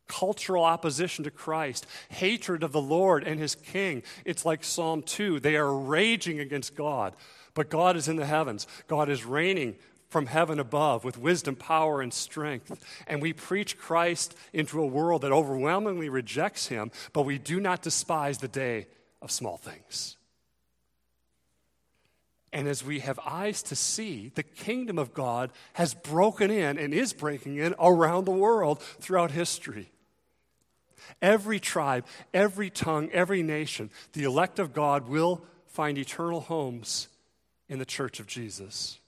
cultural 0.10 0.66
opposition 0.66 1.24
to 1.24 1.32
Christ, 1.32 1.88
hatred 2.10 2.64
of 2.64 2.74
the 2.74 2.82
Lord 2.82 3.24
and 3.24 3.40
his 3.40 3.56
king. 3.56 4.04
It's 4.26 4.46
like 4.46 4.66
Psalm 4.66 5.04
2. 5.04 5.40
They 5.40 5.56
are 5.56 5.74
raging 5.74 6.42
against 6.42 6.76
God, 6.76 7.16
but 7.54 7.70
God 7.70 7.96
is 7.96 8.10
in 8.10 8.18
the 8.18 8.26
heavens. 8.26 8.68
God 8.88 9.08
is 9.08 9.24
reigning 9.24 9.76
from 10.10 10.26
heaven 10.26 10.60
above 10.60 11.04
with 11.04 11.18
wisdom, 11.18 11.56
power, 11.56 12.02
and 12.02 12.14
strength. 12.14 12.84
And 13.08 13.22
we 13.22 13.32
preach 13.32 13.78
Christ 13.78 14.36
into 14.52 14.82
a 14.82 14.88
world 14.88 15.22
that 15.22 15.32
overwhelmingly 15.32 16.10
rejects 16.10 16.68
him, 16.68 16.92
but 17.14 17.22
we 17.22 17.38
do 17.38 17.60
not 17.60 17.82
despise 17.82 18.40
the 18.40 18.48
day 18.48 18.88
of 19.22 19.32
small 19.32 19.58
things. 19.58 20.18
And 22.52 22.68
as 22.68 22.84
we 22.84 23.00
have 23.00 23.20
eyes 23.24 23.62
to 23.64 23.76
see, 23.76 24.32
the 24.34 24.42
kingdom 24.44 24.98
of 24.98 25.14
God 25.14 25.52
has 25.74 25.94
broken 25.94 26.50
in 26.50 26.80
and 26.80 26.94
is 26.94 27.14
breaking 27.14 27.58
in 27.58 27.76
around 27.80 28.26
the 28.26 28.32
world 28.32 28.82
throughout 28.82 29.30
history. 29.32 29.92
Every 31.22 31.60
tribe, 31.60 32.06
every 32.34 32.70
tongue, 32.70 33.10
every 33.12 33.44
nation, 33.44 33.90
the 34.14 34.24
elect 34.24 34.60
of 34.60 34.74
God 34.74 35.08
will 35.08 35.44
find 35.68 35.98
eternal 35.98 36.42
homes 36.42 37.08
in 37.68 37.80
the 37.80 37.86
church 37.86 38.20
of 38.20 38.28
Jesus 38.28 39.00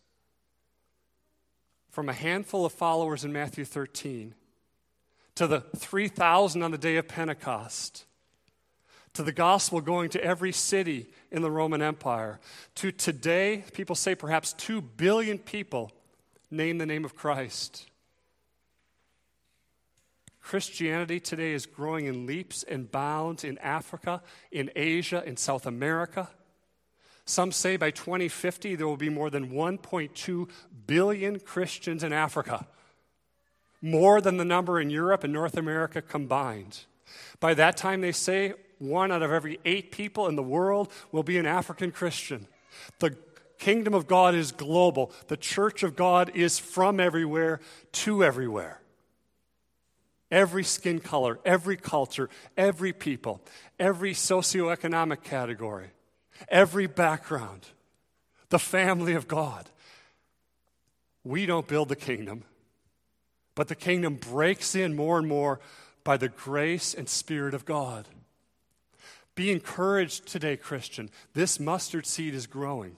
from 1.91 2.07
a 2.07 2.13
handful 2.13 2.65
of 2.65 2.71
followers 2.71 3.23
in 3.25 3.33
Matthew 3.33 3.65
13 3.65 4.33
to 5.35 5.47
the 5.47 5.61
3,000 5.75 6.63
on 6.63 6.71
the 6.71 6.77
day 6.77 6.97
of 6.97 7.07
Pentecost, 7.07 8.05
to 9.13 9.23
the 9.23 9.31
gospel 9.31 9.81
going 9.81 10.09
to 10.09 10.23
every 10.23 10.51
city 10.51 11.07
in 11.31 11.41
the 11.41 11.51
Roman 11.51 11.81
Empire, 11.81 12.39
to 12.75 12.91
today, 12.91 13.63
people 13.73 13.95
say 13.95 14.15
perhaps 14.15 14.53
2 14.53 14.81
billion 14.81 15.37
people 15.37 15.91
name 16.49 16.77
the 16.77 16.85
name 16.85 17.05
of 17.05 17.15
Christ. 17.15 17.87
Christianity 20.51 21.21
today 21.21 21.53
is 21.53 21.65
growing 21.65 22.07
in 22.07 22.25
leaps 22.25 22.63
and 22.63 22.91
bounds 22.91 23.45
in 23.45 23.57
Africa, 23.59 24.21
in 24.51 24.69
Asia, 24.75 25.23
in 25.25 25.37
South 25.37 25.65
America. 25.65 26.27
Some 27.23 27.53
say 27.53 27.77
by 27.77 27.91
2050 27.91 28.75
there 28.75 28.85
will 28.85 28.97
be 28.97 29.07
more 29.07 29.29
than 29.29 29.51
1.2 29.51 30.49
billion 30.87 31.39
Christians 31.39 32.03
in 32.03 32.11
Africa, 32.11 32.67
more 33.81 34.19
than 34.19 34.35
the 34.35 34.43
number 34.43 34.81
in 34.81 34.89
Europe 34.89 35.23
and 35.23 35.31
North 35.31 35.55
America 35.55 36.01
combined. 36.01 36.79
By 37.39 37.53
that 37.53 37.77
time, 37.77 38.01
they 38.01 38.11
say 38.11 38.53
one 38.77 39.09
out 39.09 39.21
of 39.21 39.31
every 39.31 39.57
eight 39.63 39.93
people 39.93 40.27
in 40.27 40.35
the 40.35 40.43
world 40.43 40.91
will 41.13 41.23
be 41.23 41.37
an 41.37 41.45
African 41.45 41.93
Christian. 41.93 42.45
The 42.99 43.15
kingdom 43.57 43.93
of 43.93 44.05
God 44.05 44.35
is 44.35 44.51
global, 44.51 45.13
the 45.29 45.37
church 45.37 45.81
of 45.81 45.95
God 45.95 46.29
is 46.35 46.59
from 46.59 46.99
everywhere 46.99 47.61
to 47.93 48.21
everywhere. 48.21 48.81
Every 50.31 50.63
skin 50.63 50.99
color, 50.99 51.39
every 51.43 51.75
culture, 51.77 52.29
every 52.55 52.93
people, 52.93 53.41
every 53.77 54.13
socioeconomic 54.13 55.23
category 55.23 55.91
every 56.49 56.87
background, 56.87 57.67
the 58.49 58.59
family 58.59 59.13
of 59.13 59.27
God. 59.27 59.69
We 61.23 61.45
don't 61.45 61.67
build 61.67 61.89
the 61.89 61.95
kingdom, 61.95 62.43
but 63.55 63.67
the 63.67 63.75
kingdom 63.75 64.15
breaks 64.15 64.75
in 64.75 64.95
more 64.95 65.19
and 65.19 65.27
more 65.27 65.59
by 66.03 66.17
the 66.17 66.29
grace 66.29 66.93
and 66.93 67.07
Spirit 67.07 67.53
of 67.53 67.65
God. 67.65 68.07
Be 69.35 69.51
encouraged 69.51 70.27
today, 70.27 70.57
Christian. 70.57 71.09
This 71.33 71.59
mustard 71.59 72.05
seed 72.05 72.33
is 72.33 72.47
growing. 72.47 72.97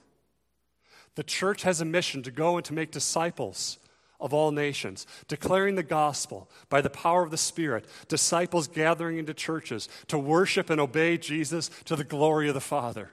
The 1.16 1.24
church 1.24 1.64
has 1.64 1.80
a 1.80 1.86
mission 1.86 2.24
to 2.24 2.32
go 2.32 2.58
and 2.58 2.66
to 2.66 2.74
make 2.74 2.92
disciples 2.92 3.78
of 4.24 4.34
all 4.34 4.52
nations, 4.52 5.06
declaring 5.28 5.76
the 5.76 5.84
gospel 5.84 6.50
by 6.70 6.80
the 6.82 6.90
power 6.90 7.22
of 7.22 7.30
the 7.30 7.38
Spirit, 7.38 7.86
disciples 8.08 8.70
gathering 8.70 9.18
into 9.18 9.34
churches 9.34 9.90
to 10.08 10.18
worship 10.18 10.70
and 10.70 10.80
obey 10.80 11.18
Jesus 11.18 11.70
to 11.86 11.98
the 11.98 12.06
glory 12.06 12.48
of 12.48 12.54
the 12.54 12.62
Father. 12.62 13.12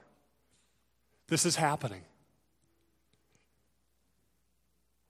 This 1.27 1.45
is 1.45 1.57
happening. 1.57 2.03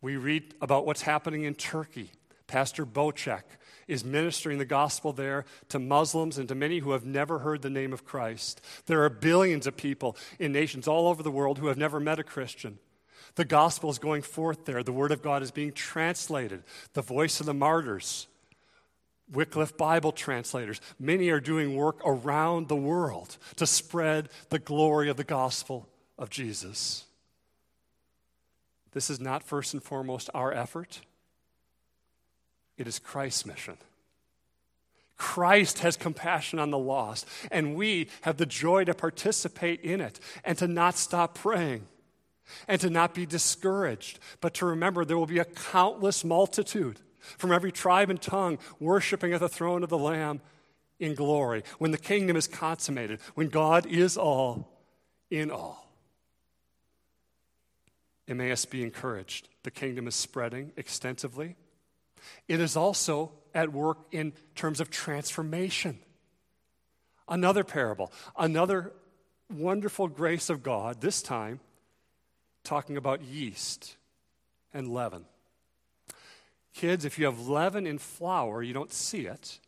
We 0.01 0.17
read 0.17 0.55
about 0.63 0.87
what's 0.87 1.03
happening 1.03 1.45
in 1.45 1.55
Turkey. 1.55 2.11
Pastor 2.47 2.87
Bocek 2.87 3.43
is 3.87 4.03
ministering 4.03 4.57
the 4.57 4.65
gospel 4.65 5.13
there 5.13 5.45
to 5.69 5.79
Muslims 5.79 6.39
and 6.39 6.49
to 6.49 6.55
many 6.55 6.79
who 6.79 6.93
have 6.93 7.05
never 7.05 7.41
heard 7.41 7.61
the 7.61 7.69
name 7.69 7.93
of 7.93 8.07
Christ. 8.07 8.63
There 8.87 9.05
are 9.05 9.11
billions 9.11 9.67
of 9.67 9.77
people 9.77 10.17
in 10.39 10.51
nations 10.51 10.89
all 10.89 11.09
over 11.09 11.23
the 11.23 11.31
world 11.31 11.59
who 11.59 11.67
have 11.67 11.77
never 11.77 12.01
met 12.01 12.19
a 12.19 12.25
Christian. 12.25 12.79
The 13.37 13.45
gospel 13.45 13.91
is 13.91 13.99
going 13.99 14.23
forth 14.23 14.65
there. 14.65 14.83
The 14.83 14.93
word 14.93 15.13
of 15.13 15.23
God 15.23 15.43
is 15.43 15.51
being 15.51 15.73
translated. 15.73 16.63
The 16.95 17.03
voice 17.03 17.41
of 17.41 17.47
the 17.47 17.55
martyrs, 17.55 18.27
Wycliffe 19.31 19.77
Bible 19.77 20.13
translators, 20.13 20.81
many 20.99 21.29
are 21.31 21.41
doing 21.41 21.77
work 21.77 22.01
around 22.05 22.69
the 22.69 22.77
world 22.77 23.37
to 23.57 23.67
spread 23.67 24.29
the 24.49 24.59
glory 24.59 25.09
of 25.09 25.17
the 25.17 25.25
gospel 25.25 25.89
of 26.19 26.31
Jesus. 26.31 27.05
This 28.93 29.09
is 29.09 29.21
not 29.21 29.45
first 29.45 29.73
and 29.73 29.83
foremost 29.83 30.31
our 30.35 30.53
effort, 30.53 31.01
it 32.77 32.89
is 32.89 32.99
Christ's 32.99 33.47
mission. 33.47 33.77
Christ 35.17 35.81
has 35.81 35.99
compassion 35.99 36.59
on 36.59 36.71
the 36.71 36.79
lost, 36.79 37.29
and 37.51 37.75
we 37.75 38.09
have 38.23 38.39
the 38.39 38.47
joy 38.47 38.85
to 38.85 38.95
participate 38.95 39.83
in 39.83 40.01
it 40.01 40.19
and 40.45 40.57
to 40.57 40.67
not 40.67 40.97
stop 40.97 41.35
praying 41.35 41.87
and 42.69 42.81
to 42.81 42.91
not 42.91 43.15
be 43.15 43.27
discouraged, 43.27 44.19
but 44.41 44.55
to 44.55 44.67
remember 44.67 45.05
there 45.05 45.19
will 45.19 45.27
be 45.27 45.39
a 45.39 45.45
countless 45.45 46.25
multitude 46.25 47.01
from 47.39 47.53
every 47.53 47.73
tribe 47.73 48.11
and 48.11 48.21
tongue 48.21 48.59
worshiping 48.79 49.33
at 49.33 49.41
the 49.41 49.49
throne 49.49 49.83
of 49.83 49.89
the 49.89 49.99
Lamb 49.99 50.41
in 50.99 51.15
glory 51.15 51.65
when 51.79 51.91
the 51.91 51.99
kingdom 51.99 52.37
is 52.37 52.47
consummated, 52.47 53.21
when 53.35 53.49
God 53.49 53.87
is 53.87 54.17
all 54.17 54.81
in 55.31 55.51
all. 55.51 55.91
Emmaus 58.29 58.65
be 58.65 58.83
encouraged. 58.83 59.49
The 59.65 59.71
kingdom 59.71 60.07
is 60.07 60.15
spreading 60.15 60.73
extensively. 60.77 61.57
it 62.49 62.61
is 62.61 62.77
also 62.77 63.33
at 63.55 63.73
work 63.73 63.99
in 64.13 64.33
terms 64.55 64.81
of 64.81 64.91
transformation. 64.91 65.99
Another 67.29 67.65
parable, 67.65 68.13
another 68.39 68.93
wonderful 69.51 70.09
grace 70.09 70.51
of 70.51 70.63
God, 70.63 71.01
this 71.01 71.23
time 71.23 71.61
talking 72.65 72.97
about 72.97 73.23
yeast 73.23 73.97
and 74.73 74.89
leaven. 74.89 75.25
Kids, 76.75 77.05
if 77.05 77.19
you 77.19 77.25
have 77.25 77.49
leaven 77.49 77.87
in 77.87 77.99
flour, 77.99 78.63
you 78.63 78.73
don't 78.73 78.93
see 78.93 79.27
it, 79.27 79.59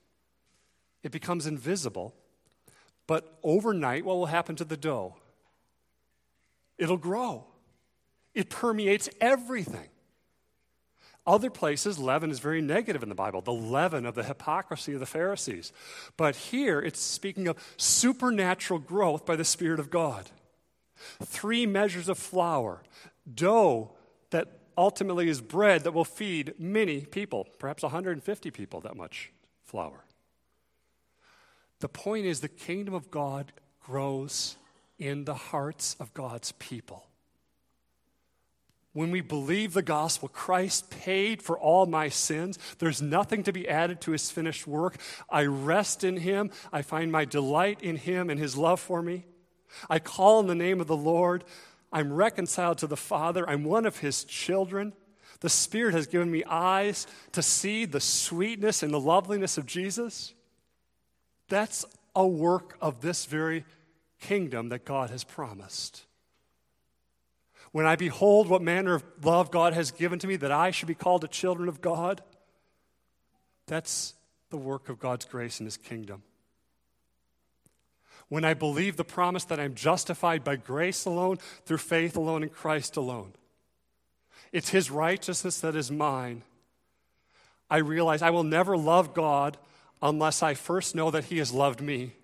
it 1.03 1.11
becomes 1.11 1.47
invisible. 1.47 2.15
But 3.07 3.39
overnight, 3.43 4.05
what 4.05 4.17
will 4.17 4.27
happen 4.27 4.55
to 4.57 4.65
the 4.65 4.77
dough? 4.77 5.17
It'll 6.79 6.97
grow, 6.97 7.45
it 8.35 8.51
permeates 8.51 9.09
everything. 9.21 9.89
Other 11.25 11.51
places, 11.51 12.01
leaven 12.01 12.33
is 12.33 12.41
very 12.41 12.61
negative 12.61 13.03
in 13.05 13.09
the 13.09 13.15
Bible, 13.15 13.43
the 13.43 13.53
leaven 13.53 14.07
of 14.07 14.17
the 14.17 14.25
hypocrisy 14.25 14.95
of 14.95 15.01
the 15.01 15.07
Pharisees. 15.07 15.73
But 16.17 16.35
here, 16.35 16.81
it's 16.81 16.99
speaking 16.99 17.47
of 17.47 17.59
supernatural 17.77 18.81
growth 18.81 19.25
by 19.25 19.37
the 19.37 19.45
Spirit 19.45 19.79
of 19.79 19.89
God. 19.89 20.31
Three 21.25 21.67
measures 21.67 22.09
of 22.09 22.19
flour, 22.19 22.83
dough 23.33 23.93
that 24.31 24.49
ultimately 24.77 25.29
is 25.29 25.41
bread 25.41 25.85
that 25.85 25.93
will 25.93 26.05
feed 26.05 26.55
many 26.59 27.03
people, 27.03 27.47
perhaps 27.59 27.83
150 27.83 28.51
people, 28.51 28.81
that 28.81 28.97
much 28.97 29.33
flour. 29.65 30.05
The 31.81 31.89
point 31.89 32.27
is, 32.27 32.41
the 32.41 32.49
kingdom 32.49 32.95
of 32.95 33.11
God 33.11 33.53
grows 33.81 34.57
in 34.99 35.25
the 35.25 35.35
hearts 35.35 35.97
of 35.99 36.15
God's 36.15 36.53
people. 36.53 37.07
When 38.93 39.11
we 39.11 39.23
believe 39.23 39.73
the 39.73 39.83
gospel, 39.83 40.29
Christ 40.29 40.91
paid 40.91 41.43
for 41.43 41.59
all 41.59 41.87
my 41.87 42.09
sins. 42.11 42.59
There's 42.79 43.01
nothing 43.01 43.43
to 43.45 43.53
be 43.53 43.69
added 43.69 44.03
to 44.03 44.13
his 44.13 44.31
finished 44.31 44.67
work. 44.67 44.97
I 45.31 45.47
rest 45.47 46.05
in 46.05 46.19
him. 46.19 46.51
I 46.73 46.83
find 46.83 47.11
my 47.11 47.25
delight 47.25 47.83
in 47.83 47.97
him 47.97 48.29
and 48.29 48.39
his 48.39 48.57
love 48.57 48.81
for 48.81 49.01
me. 49.01 49.25
I 49.89 49.99
call 49.99 50.41
in 50.41 50.47
the 50.47 50.55
name 50.55 50.81
of 50.81 50.87
the 50.87 50.97
Lord. 50.97 51.45
I'm 51.93 52.13
reconciled 52.13 52.79
to 52.79 52.87
the 52.87 52.97
Father. 52.97 53.49
I'm 53.49 53.65
one 53.65 53.87
of 53.87 53.99
his 53.99 54.25
children. 54.25 54.93
The 55.41 55.49
Spirit 55.49 55.95
has 55.95 56.07
given 56.07 56.31
me 56.31 56.45
eyes 56.45 57.07
to 57.33 57.43
see 57.43 57.85
the 57.85 58.01
sweetness 58.01 58.83
and 58.83 58.93
the 58.93 59.01
loveliness 59.01 59.59
of 59.59 59.67
Jesus. 59.67 60.35
That's 61.49 61.85
a 62.15 62.27
work 62.27 62.77
of 62.81 63.01
this 63.01 63.27
very 63.27 63.65
kingdom 64.21 64.69
that 64.71 64.85
God 64.85 65.11
has 65.11 65.25
promised. 65.25 66.07
When 67.73 67.87
I 67.87 67.97
behold 67.97 68.49
what 68.49 68.63
manner 68.63 68.95
of 68.95 69.05
love 69.23 69.51
God 69.51 69.73
has 69.73 69.91
given 69.91 70.19
to 70.21 70.27
me, 70.27 70.37
that 70.37 70.53
I 70.53 70.71
should 70.71 70.89
be 70.89 70.95
called 70.95 71.25
a 71.25 71.29
children 71.29 71.69
of 71.69 71.81
God, 71.81 72.23
that's 73.67 74.15
the 74.51 74.59
work 74.59 74.89
of 74.89 74.99
God's 74.99 75.25
grace 75.25 75.59
in 75.59 75.67
His 75.67 75.77
kingdom. 75.77 76.23
When 78.33 78.47
I 78.47 78.55
believe 78.55 78.97
the 78.97 79.05
promise 79.05 79.45
that 79.45 79.61
I'm 79.61 79.75
justified 79.75 80.43
by 80.43 80.57
grace 80.57 81.05
alone, 81.05 81.37
through 81.67 81.77
faith 81.77 82.17
alone, 82.17 82.43
in 82.43 82.49
Christ 82.49 82.97
alone, 82.97 83.35
it's 84.53 84.71
His 84.71 84.91
righteousness 84.91 85.61
that 85.61 85.77
is 85.77 85.91
mine. 85.91 86.43
I 87.69 87.77
realize 87.77 88.23
I 88.23 88.31
will 88.31 88.43
never 88.43 88.75
love 88.75 89.13
God 89.13 89.59
unless 90.01 90.43
I 90.43 90.55
first 90.55 90.95
know 90.95 91.11
that 91.11 91.25
He 91.25 91.37
has 91.37 91.53
loved 91.53 91.83
me. 91.83 92.15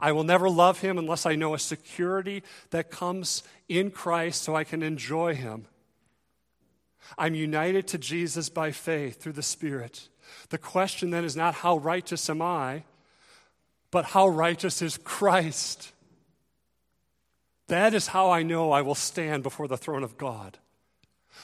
I 0.00 0.10
will 0.10 0.24
never 0.24 0.50
love 0.50 0.80
him 0.80 0.98
unless 0.98 1.26
I 1.26 1.36
know 1.36 1.54
a 1.54 1.58
security 1.60 2.42
that 2.70 2.90
comes 2.90 3.44
in 3.68 3.92
Christ 3.92 4.42
so 4.42 4.56
I 4.56 4.64
can 4.64 4.82
enjoy 4.82 5.36
him. 5.36 5.66
I'm 7.16 7.36
united 7.36 7.86
to 7.86 7.98
Jesus 7.98 8.48
by 8.48 8.72
faith 8.72 9.22
through 9.22 9.34
the 9.34 9.42
Spirit. 9.44 10.08
The 10.48 10.58
question 10.58 11.10
then 11.10 11.24
is 11.24 11.36
not 11.36 11.54
how 11.54 11.76
righteous 11.76 12.28
am 12.28 12.42
I, 12.42 12.82
but 13.94 14.06
how 14.06 14.26
righteous 14.26 14.82
is 14.82 14.98
Christ? 14.98 15.92
That 17.68 17.94
is 17.94 18.08
how 18.08 18.28
I 18.28 18.42
know 18.42 18.72
I 18.72 18.82
will 18.82 18.96
stand 18.96 19.44
before 19.44 19.68
the 19.68 19.76
throne 19.76 20.02
of 20.02 20.18
God. 20.18 20.58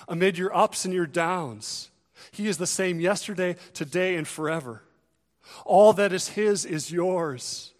Amid 0.08 0.36
your 0.36 0.52
ups 0.52 0.84
and 0.84 0.92
your 0.92 1.06
downs, 1.06 1.90
He 2.32 2.48
is 2.48 2.58
the 2.58 2.66
same 2.66 2.98
yesterday, 2.98 3.54
today, 3.72 4.16
and 4.16 4.26
forever. 4.26 4.82
All 5.64 5.92
that 5.92 6.12
is 6.12 6.30
His 6.30 6.64
is 6.64 6.90
yours. 6.90 7.72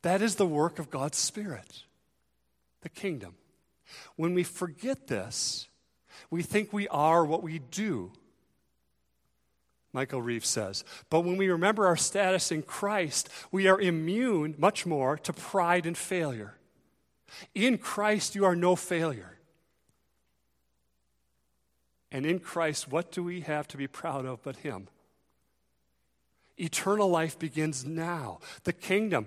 That 0.00 0.22
is 0.22 0.36
the 0.36 0.46
work 0.46 0.78
of 0.78 0.90
God's 0.90 1.18
Spirit, 1.18 1.82
the 2.80 2.88
kingdom. 2.88 3.34
When 4.16 4.32
we 4.32 4.42
forget 4.42 5.06
this, 5.06 5.68
we 6.30 6.42
think 6.42 6.72
we 6.72 6.88
are 6.88 7.26
what 7.26 7.42
we 7.42 7.58
do. 7.58 8.10
Michael 9.92 10.22
Reeves 10.22 10.48
says. 10.48 10.84
But 11.08 11.22
when 11.22 11.36
we 11.36 11.48
remember 11.48 11.86
our 11.86 11.96
status 11.96 12.52
in 12.52 12.62
Christ, 12.62 13.28
we 13.50 13.66
are 13.66 13.80
immune 13.80 14.54
much 14.58 14.86
more 14.86 15.16
to 15.18 15.32
pride 15.32 15.86
and 15.86 15.96
failure. 15.96 16.54
In 17.54 17.78
Christ, 17.78 18.34
you 18.34 18.44
are 18.44 18.56
no 18.56 18.76
failure. 18.76 19.38
And 22.12 22.26
in 22.26 22.40
Christ, 22.40 22.90
what 22.90 23.12
do 23.12 23.22
we 23.22 23.40
have 23.42 23.68
to 23.68 23.76
be 23.76 23.86
proud 23.86 24.26
of 24.26 24.42
but 24.42 24.56
Him? 24.56 24.88
Eternal 26.56 27.08
life 27.08 27.38
begins 27.38 27.84
now. 27.84 28.40
The 28.64 28.72
kingdom 28.72 29.26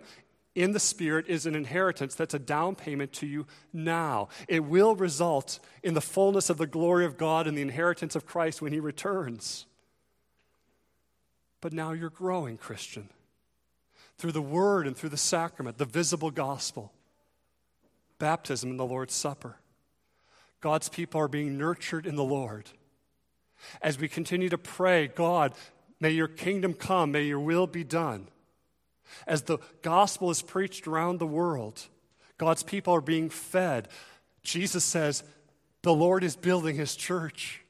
in 0.55 0.71
the 0.71 0.79
Spirit 0.79 1.27
is 1.27 1.45
an 1.45 1.55
inheritance 1.55 2.13
that's 2.13 2.33
a 2.33 2.39
down 2.39 2.75
payment 2.75 3.11
to 3.13 3.25
you 3.25 3.47
now. 3.71 4.29
It 4.47 4.63
will 4.63 4.95
result 4.95 5.59
in 5.81 5.93
the 5.93 6.01
fullness 6.01 6.49
of 6.49 6.57
the 6.57 6.67
glory 6.67 7.05
of 7.05 7.17
God 7.17 7.47
and 7.47 7.57
the 7.57 7.61
inheritance 7.61 8.15
of 8.15 8.25
Christ 8.25 8.61
when 8.61 8.73
He 8.73 8.79
returns. 8.79 9.65
But 11.63 11.71
now 11.71 11.93
you're 11.93 12.09
growing, 12.09 12.57
Christian, 12.57 13.07
through 14.17 14.33
the 14.33 14.41
Word 14.41 14.85
and 14.85 14.97
through 14.97 15.09
the 15.09 15.17
sacrament, 15.17 15.77
the 15.77 15.85
visible 15.85 16.29
gospel, 16.29 16.91
baptism 18.19 18.69
and 18.69 18.79
the 18.79 18.85
Lord's 18.85 19.15
Supper. 19.15 19.55
God's 20.59 20.89
people 20.89 21.21
are 21.21 21.29
being 21.29 21.57
nurtured 21.57 22.05
in 22.05 22.17
the 22.17 22.23
Lord. 22.23 22.69
As 23.81 23.97
we 23.97 24.09
continue 24.09 24.49
to 24.49 24.57
pray, 24.57 25.07
God, 25.07 25.53
may 26.01 26.11
your 26.11 26.27
kingdom 26.27 26.73
come, 26.73 27.13
may 27.13 27.23
your 27.23 27.39
will 27.39 27.65
be 27.65 27.85
done 27.85 28.27
as 29.27 29.43
the 29.43 29.59
gospel 29.81 30.29
is 30.29 30.41
preached 30.41 30.87
around 30.87 31.19
the 31.19 31.25
world, 31.25 31.87
God's 32.37 32.63
people 32.63 32.93
are 32.93 33.01
being 33.01 33.29
fed. 33.29 33.87
Jesus 34.43 34.83
says, 34.83 35.23
The 35.83 35.93
Lord 35.93 36.23
is 36.23 36.35
building 36.35 36.75
his 36.75 36.95
church. 36.95 37.61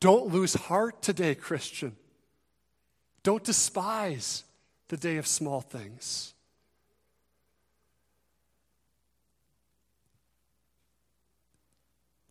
Don't 0.00 0.32
lose 0.32 0.54
heart 0.54 1.00
today, 1.00 1.34
Christian. 1.34 1.96
Don't 3.22 3.44
despise 3.44 4.44
the 4.88 4.96
day 4.96 5.16
of 5.16 5.26
small 5.26 5.60
things. 5.60 6.34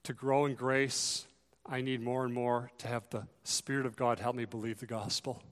To 0.03 0.13
grow 0.13 0.45
in 0.45 0.55
grace, 0.55 1.27
I 1.65 1.81
need 1.81 2.01
more 2.01 2.23
and 2.23 2.33
more 2.33 2.71
to 2.77 2.87
have 2.87 3.09
the 3.09 3.27
Spirit 3.43 3.85
of 3.85 3.95
God 3.95 4.19
help 4.19 4.35
me 4.35 4.45
believe 4.45 4.79
the 4.79 4.85
gospel 4.85 5.43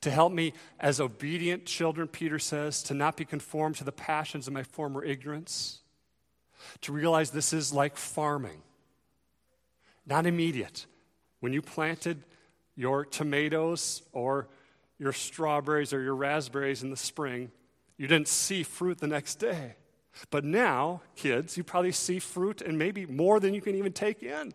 to 0.00 0.10
help 0.10 0.32
me 0.32 0.52
as 0.80 1.00
obedient 1.00 1.66
children, 1.66 2.08
Peter 2.08 2.38
says, 2.38 2.82
to 2.84 2.94
not 2.94 3.16
be 3.16 3.24
conformed 3.24 3.76
to 3.76 3.84
the 3.84 3.92
passions 3.92 4.46
of 4.46 4.52
my 4.52 4.62
former 4.62 5.04
ignorance, 5.04 5.80
to 6.82 6.92
realize 6.92 7.30
this 7.30 7.52
is 7.52 7.72
like 7.72 7.96
farming, 7.96 8.62
not 10.06 10.26
immediate. 10.26 10.86
When 11.40 11.52
you 11.52 11.62
planted 11.62 12.22
your 12.76 13.04
tomatoes 13.04 14.02
or 14.12 14.48
your 14.98 15.12
strawberries 15.12 15.92
or 15.92 16.00
your 16.00 16.14
raspberries 16.14 16.82
in 16.82 16.90
the 16.90 16.96
spring, 16.96 17.50
you 17.96 18.06
didn't 18.06 18.28
see 18.28 18.62
fruit 18.62 18.98
the 18.98 19.06
next 19.06 19.36
day. 19.36 19.76
But 20.30 20.44
now, 20.44 21.02
kids, 21.14 21.56
you 21.56 21.64
probably 21.64 21.92
see 21.92 22.18
fruit 22.18 22.62
and 22.62 22.78
maybe 22.78 23.06
more 23.06 23.40
than 23.40 23.54
you 23.54 23.60
can 23.60 23.74
even 23.74 23.92
take 23.92 24.22
in. 24.22 24.52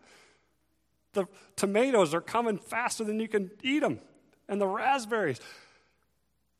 The 1.13 1.27
tomatoes 1.55 2.13
are 2.13 2.21
coming 2.21 2.57
faster 2.57 3.03
than 3.03 3.19
you 3.19 3.27
can 3.27 3.51
eat 3.61 3.79
them 3.79 3.99
and 4.47 4.59
the 4.59 4.67
raspberries. 4.67 5.39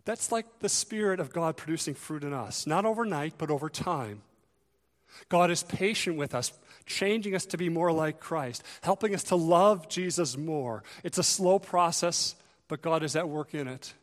That's 0.06 0.32
like 0.32 0.45
the 0.60 0.69
Spirit 0.69 1.19
of 1.19 1.32
God 1.32 1.58
producing 1.58 1.93
fruit 1.93 2.24
in 2.24 2.34
us, 2.34 2.65
not 2.65 2.86
overnight, 2.86 3.36
but 3.38 3.52
over 3.52 3.69
time. 3.69 4.21
God 5.30 5.52
is 5.52 5.63
patient 5.63 6.17
with 6.17 6.34
us, 6.34 6.52
changing 6.85 7.35
us 7.35 7.45
to 7.47 7.57
be 7.57 7.69
more 7.69 7.91
like 7.91 8.19
Christ, 8.19 8.63
helping 8.81 9.13
us 9.13 9.23
to 9.25 9.35
love 9.35 9.89
Jesus 9.89 10.37
more. 10.37 10.83
It's 11.03 11.17
a 11.17 11.23
slow 11.23 11.59
process, 11.59 12.35
but 12.67 12.81
God 12.81 13.03
is 13.03 13.15
at 13.15 13.29
work 13.29 13.53
in 13.53 13.67
it. 13.67 13.93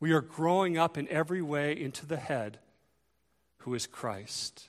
We 0.00 0.12
are 0.12 0.20
growing 0.20 0.76
up 0.76 0.98
in 0.98 1.08
every 1.08 1.40
way 1.40 1.72
into 1.80 2.06
the 2.06 2.16
head, 2.16 2.58
who 3.58 3.74
is 3.74 3.86
Christ. 3.86 4.68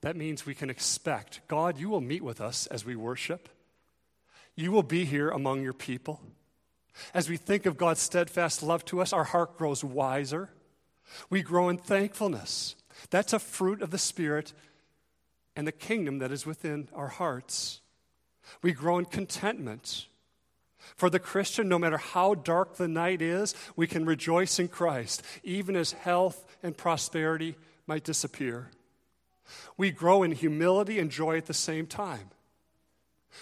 That 0.00 0.16
means 0.16 0.46
we 0.46 0.54
can 0.54 0.70
expect 0.70 1.40
God, 1.46 1.78
you 1.78 1.90
will 1.90 2.00
meet 2.00 2.22
with 2.22 2.40
us 2.40 2.66
as 2.68 2.84
we 2.84 2.96
worship. 2.96 3.48
You 4.56 4.72
will 4.72 4.82
be 4.82 5.04
here 5.04 5.30
among 5.30 5.62
your 5.62 5.72
people. 5.72 6.20
As 7.14 7.28
we 7.28 7.36
think 7.36 7.66
of 7.66 7.76
God's 7.76 8.00
steadfast 8.00 8.62
love 8.62 8.84
to 8.86 9.00
us, 9.00 9.12
our 9.12 9.24
heart 9.24 9.56
grows 9.56 9.84
wiser. 9.84 10.50
We 11.28 11.42
grow 11.42 11.68
in 11.68 11.76
thankfulness. 11.76 12.76
That's 13.08 13.32
a 13.32 13.38
fruit 13.38 13.80
of 13.82 13.90
the 13.90 13.98
Spirit 13.98 14.52
and 15.56 15.66
the 15.66 15.72
kingdom 15.72 16.18
that 16.18 16.30
is 16.30 16.46
within 16.46 16.88
our 16.94 17.08
hearts. 17.08 17.80
We 18.62 18.72
grow 18.72 18.98
in 18.98 19.06
contentment. 19.06 20.06
For 20.96 21.10
the 21.10 21.18
Christian, 21.18 21.68
no 21.68 21.78
matter 21.78 21.98
how 21.98 22.34
dark 22.34 22.76
the 22.76 22.88
night 22.88 23.22
is, 23.22 23.54
we 23.76 23.86
can 23.86 24.04
rejoice 24.04 24.58
in 24.58 24.68
Christ, 24.68 25.22
even 25.42 25.76
as 25.76 25.92
health 25.92 26.46
and 26.62 26.76
prosperity 26.76 27.56
might 27.86 28.04
disappear. 28.04 28.68
We 29.76 29.90
grow 29.90 30.22
in 30.22 30.32
humility 30.32 30.98
and 30.98 31.10
joy 31.10 31.36
at 31.36 31.46
the 31.46 31.54
same 31.54 31.86
time. 31.86 32.30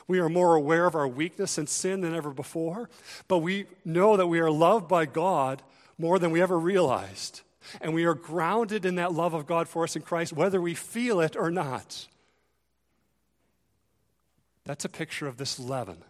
We 0.07 0.19
are 0.19 0.29
more 0.29 0.55
aware 0.55 0.87
of 0.87 0.95
our 0.95 1.09
weakness 1.09 1.59
and 1.59 1.69
sin 1.69 2.01
than 2.01 2.15
ever 2.15 2.31
before, 2.31 2.91
but 3.27 3.39
we 3.39 3.67
know 3.85 4.17
that 4.17 4.27
we 4.27 4.41
are 4.41 4.51
loved 4.51 4.89
by 4.89 5.07
God 5.07 5.63
more 5.97 6.19
than 6.19 6.31
we 6.31 6.43
ever 6.43 6.59
realized. 6.59 7.43
And 7.81 7.95
we 7.95 8.05
are 8.05 8.15
grounded 8.15 8.85
in 8.85 8.97
that 8.97 9.13
love 9.13 9.35
of 9.35 9.47
God 9.47 9.69
for 9.69 9.85
us 9.85 9.97
in 9.97 10.03
Christ, 10.03 10.33
whether 10.33 10.61
we 10.61 10.75
feel 10.75 11.21
it 11.21 11.37
or 11.37 11.51
not. 11.51 12.07
That's 14.65 14.85
a 14.85 14.89
picture 14.89 15.27
of 15.27 15.37
this 15.39 15.59
leaven. 15.59 16.05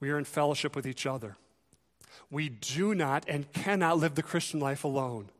We 0.00 0.10
are 0.10 0.18
in 0.18 0.24
fellowship 0.24 0.76
with 0.76 0.86
each 0.86 1.06
other. 1.06 1.36
We 2.30 2.48
do 2.48 2.94
not 2.94 3.24
and 3.28 3.50
cannot 3.52 3.98
live 3.98 4.14
the 4.14 4.22
Christian 4.22 4.60
life 4.60 4.84
alone. 4.84 5.30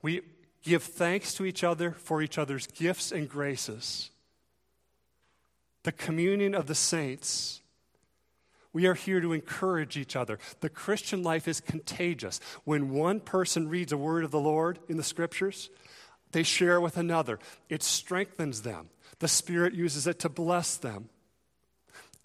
We 0.00 0.22
give 0.62 0.82
thanks 0.82 1.34
to 1.34 1.44
each 1.44 1.64
other 1.64 1.92
for 1.92 2.22
each 2.22 2.38
other's 2.38 2.66
gifts 2.66 3.12
and 3.12 3.28
graces. 3.28 4.10
The 5.82 5.92
communion 5.92 6.54
of 6.54 6.66
the 6.66 6.74
saints. 6.74 7.61
We 8.72 8.86
are 8.86 8.94
here 8.94 9.20
to 9.20 9.32
encourage 9.32 9.96
each 9.96 10.16
other. 10.16 10.38
The 10.60 10.70
Christian 10.70 11.22
life 11.22 11.46
is 11.46 11.60
contagious. 11.60 12.40
When 12.64 12.90
one 12.90 13.20
person 13.20 13.68
reads 13.68 13.92
a 13.92 13.98
word 13.98 14.24
of 14.24 14.30
the 14.30 14.40
Lord 14.40 14.78
in 14.88 14.96
the 14.96 15.02
scriptures, 15.02 15.68
they 16.32 16.42
share 16.42 16.80
with 16.80 16.96
another. 16.96 17.38
It 17.68 17.82
strengthens 17.82 18.62
them. 18.62 18.88
The 19.18 19.28
Spirit 19.28 19.74
uses 19.74 20.06
it 20.06 20.18
to 20.20 20.28
bless 20.28 20.76
them. 20.76 21.10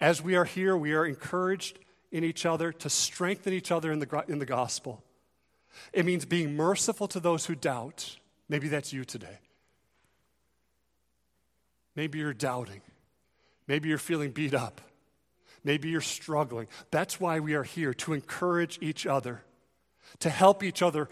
As 0.00 0.22
we 0.22 0.36
are 0.36 0.44
here, 0.44 0.76
we 0.76 0.94
are 0.94 1.04
encouraged 1.04 1.78
in 2.10 2.24
each 2.24 2.46
other 2.46 2.72
to 2.72 2.88
strengthen 2.88 3.52
each 3.52 3.70
other 3.70 3.92
in 3.92 3.98
the, 3.98 4.24
in 4.28 4.38
the 4.38 4.46
gospel. 4.46 5.04
It 5.92 6.06
means 6.06 6.24
being 6.24 6.56
merciful 6.56 7.08
to 7.08 7.20
those 7.20 7.46
who 7.46 7.54
doubt. 7.54 8.16
Maybe 8.48 8.68
that's 8.68 8.92
you 8.92 9.04
today. 9.04 9.38
Maybe 11.94 12.18
you're 12.18 12.32
doubting. 12.32 12.80
Maybe 13.66 13.88
you're 13.88 13.98
feeling 13.98 14.30
beat 14.30 14.54
up. 14.54 14.80
Maybe 15.64 15.88
you're 15.88 16.00
struggling. 16.00 16.68
That's 16.90 17.20
why 17.20 17.40
we 17.40 17.54
are 17.54 17.64
here 17.64 17.94
to 17.94 18.12
encourage 18.12 18.78
each 18.80 19.06
other, 19.06 19.42
to 20.20 20.30
help 20.30 20.62
each 20.62 20.82
other 20.82 21.08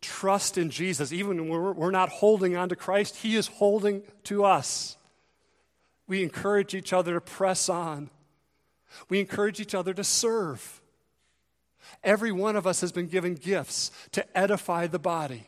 trust 0.00 0.58
in 0.58 0.70
Jesus. 0.70 1.12
Even 1.12 1.48
when 1.48 1.76
we're, 1.76 1.90
not 1.90 2.10
holding 2.10 2.56
on 2.56 2.68
to 2.68 2.76
Christ, 2.76 3.16
He 3.16 3.36
is 3.36 3.46
holding 3.46 4.02
to 4.24 4.44
us. 4.44 4.96
We 6.06 6.22
encourage 6.22 6.74
each 6.74 6.92
other 6.92 7.14
to 7.14 7.20
press 7.20 7.68
on. 7.68 8.10
We 9.08 9.20
encourage 9.20 9.60
each 9.60 9.74
other 9.74 9.94
to 9.94 10.04
serve. 10.04 10.82
Every 12.02 12.32
one 12.32 12.56
of 12.56 12.66
us 12.66 12.80
has 12.82 12.92
been 12.92 13.06
given 13.06 13.34
gifts 13.34 13.90
to 14.12 14.38
edify 14.38 14.86
the 14.86 14.98
body. 14.98 15.46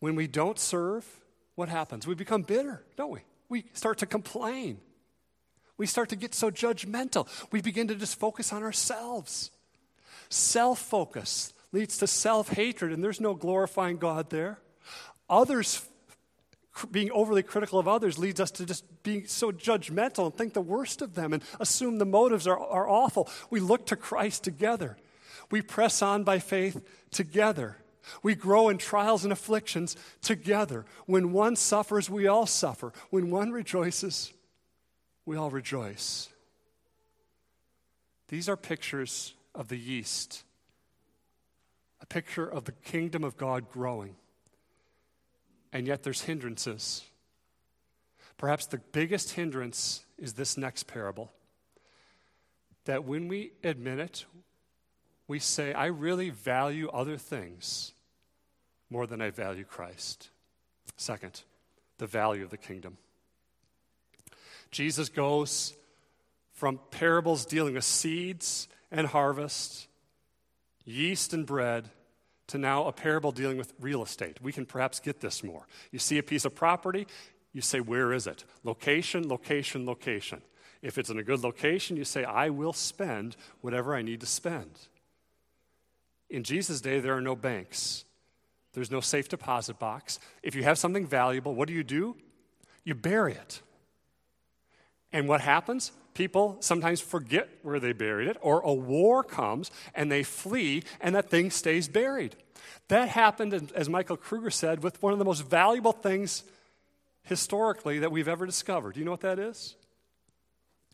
When 0.00 0.14
we 0.14 0.28
don't 0.28 0.58
serve, 0.58 1.04
what 1.56 1.68
happens? 1.68 2.06
We 2.06 2.14
become 2.14 2.42
bitter, 2.42 2.84
don't 2.96 3.10
we? 3.10 3.20
We 3.48 3.64
start 3.72 3.98
to 3.98 4.06
complain. 4.06 4.78
We 5.78 5.86
start 5.86 6.08
to 6.10 6.16
get 6.16 6.34
so 6.34 6.50
judgmental. 6.50 7.28
We 7.50 7.62
begin 7.62 7.88
to 7.88 7.94
just 7.94 8.18
focus 8.18 8.52
on 8.52 8.62
ourselves. 8.62 9.50
Self 10.28 10.80
focus 10.80 11.54
leads 11.72 11.98
to 11.98 12.06
self 12.06 12.50
hatred, 12.50 12.92
and 12.92 13.02
there's 13.02 13.20
no 13.20 13.34
glorifying 13.34 13.96
God 13.96 14.28
there. 14.30 14.58
Others 15.30 15.88
being 16.90 17.10
overly 17.10 17.42
critical 17.42 17.78
of 17.78 17.88
others 17.88 18.18
leads 18.18 18.40
us 18.40 18.50
to 18.52 18.66
just 18.66 18.84
being 19.02 19.26
so 19.26 19.50
judgmental 19.50 20.26
and 20.26 20.34
think 20.34 20.54
the 20.54 20.60
worst 20.60 21.02
of 21.02 21.14
them 21.14 21.32
and 21.32 21.42
assume 21.58 21.98
the 21.98 22.06
motives 22.06 22.46
are, 22.46 22.58
are 22.58 22.88
awful. 22.88 23.28
We 23.50 23.60
look 23.60 23.86
to 23.86 23.96
Christ 23.96 24.44
together. 24.44 24.96
We 25.50 25.62
press 25.62 26.02
on 26.02 26.24
by 26.24 26.38
faith 26.38 26.80
together. 27.10 27.78
We 28.22 28.34
grow 28.34 28.68
in 28.68 28.78
trials 28.78 29.24
and 29.24 29.32
afflictions 29.32 29.96
together. 30.22 30.86
When 31.06 31.32
one 31.32 31.56
suffers, 31.56 32.08
we 32.08 32.26
all 32.26 32.46
suffer. 32.46 32.92
When 33.10 33.30
one 33.30 33.50
rejoices, 33.50 34.32
we 35.28 35.36
all 35.36 35.50
rejoice. 35.50 36.30
These 38.28 38.48
are 38.48 38.56
pictures 38.56 39.34
of 39.54 39.68
the 39.68 39.76
yeast, 39.76 40.42
a 42.00 42.06
picture 42.06 42.48
of 42.48 42.64
the 42.64 42.72
kingdom 42.72 43.24
of 43.24 43.36
God 43.36 43.70
growing 43.70 44.16
and 45.70 45.86
yet 45.86 46.02
there's 46.02 46.22
hindrances. 46.22 47.04
Perhaps 48.38 48.66
the 48.66 48.78
biggest 48.78 49.32
hindrance 49.32 50.06
is 50.16 50.32
this 50.32 50.56
next 50.56 50.86
parable 50.86 51.30
that 52.86 53.04
when 53.04 53.28
we 53.28 53.52
admit 53.62 53.98
it, 53.98 54.24
we 55.26 55.38
say, 55.38 55.74
I 55.74 55.86
really 55.86 56.30
value 56.30 56.88
other 56.88 57.18
things 57.18 57.92
more 58.88 59.06
than 59.06 59.20
I 59.20 59.28
value 59.28 59.64
Christ. 59.64 60.30
Second, 60.96 61.42
the 61.98 62.06
value 62.06 62.44
of 62.44 62.50
the 62.50 62.56
kingdom. 62.56 62.96
Jesus 64.70 65.08
goes 65.08 65.74
from 66.52 66.80
parables 66.90 67.46
dealing 67.46 67.74
with 67.74 67.84
seeds 67.84 68.68
and 68.90 69.06
harvest, 69.06 69.86
yeast 70.84 71.32
and 71.32 71.46
bread, 71.46 71.90
to 72.48 72.58
now 72.58 72.86
a 72.86 72.92
parable 72.92 73.30
dealing 73.30 73.58
with 73.58 73.72
real 73.78 74.02
estate. 74.02 74.42
We 74.42 74.52
can 74.52 74.66
perhaps 74.66 75.00
get 75.00 75.20
this 75.20 75.44
more. 75.44 75.66
You 75.92 75.98
see 75.98 76.18
a 76.18 76.22
piece 76.22 76.44
of 76.44 76.54
property, 76.54 77.06
you 77.52 77.60
say, 77.60 77.80
Where 77.80 78.12
is 78.12 78.26
it? 78.26 78.44
Location, 78.64 79.28
location, 79.28 79.86
location. 79.86 80.42
If 80.80 80.96
it's 80.96 81.10
in 81.10 81.18
a 81.18 81.22
good 81.22 81.42
location, 81.42 81.96
you 81.96 82.04
say, 82.04 82.24
I 82.24 82.50
will 82.50 82.72
spend 82.72 83.36
whatever 83.60 83.94
I 83.94 84.02
need 84.02 84.20
to 84.20 84.26
spend. 84.26 84.70
In 86.30 86.42
Jesus' 86.44 86.80
day, 86.80 87.00
there 87.00 87.16
are 87.16 87.20
no 87.20 87.34
banks, 87.34 88.04
there's 88.72 88.90
no 88.90 89.00
safe 89.00 89.28
deposit 89.28 89.78
box. 89.78 90.18
If 90.42 90.54
you 90.54 90.62
have 90.62 90.78
something 90.78 91.06
valuable, 91.06 91.54
what 91.54 91.68
do 91.68 91.74
you 91.74 91.84
do? 91.84 92.16
You 92.84 92.94
bury 92.94 93.32
it. 93.32 93.60
And 95.12 95.28
what 95.28 95.40
happens? 95.40 95.92
People 96.14 96.56
sometimes 96.60 97.00
forget 97.00 97.48
where 97.62 97.80
they 97.80 97.92
buried 97.92 98.28
it, 98.28 98.36
or 98.40 98.60
a 98.60 98.72
war 98.72 99.22
comes 99.22 99.70
and 99.94 100.10
they 100.10 100.22
flee, 100.22 100.82
and 101.00 101.14
that 101.14 101.30
thing 101.30 101.50
stays 101.50 101.88
buried. 101.88 102.36
That 102.88 103.08
happened, 103.08 103.72
as 103.74 103.88
Michael 103.88 104.16
Kruger 104.16 104.50
said, 104.50 104.82
with 104.82 105.02
one 105.02 105.12
of 105.12 105.18
the 105.18 105.24
most 105.24 105.48
valuable 105.48 105.92
things 105.92 106.42
historically 107.22 108.00
that 108.00 108.10
we've 108.10 108.28
ever 108.28 108.46
discovered. 108.46 108.94
Do 108.94 109.00
you 109.00 109.04
know 109.04 109.12
what 109.12 109.20
that 109.20 109.38
is? 109.38 109.76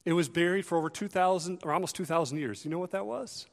It 0.05 0.13
was 0.13 0.29
buried 0.29 0.67
for 0.67 0.77
over 0.77 0.91
2,000 0.91 1.61
or 1.65 1.73
almost 1.73 1.97
2,000 1.97 2.39
years. 2.39 2.63
Do 2.63 2.69
you 2.69 2.75
know 2.75 2.81
what 2.81 2.91
that 2.91 3.07
was? 3.07 3.47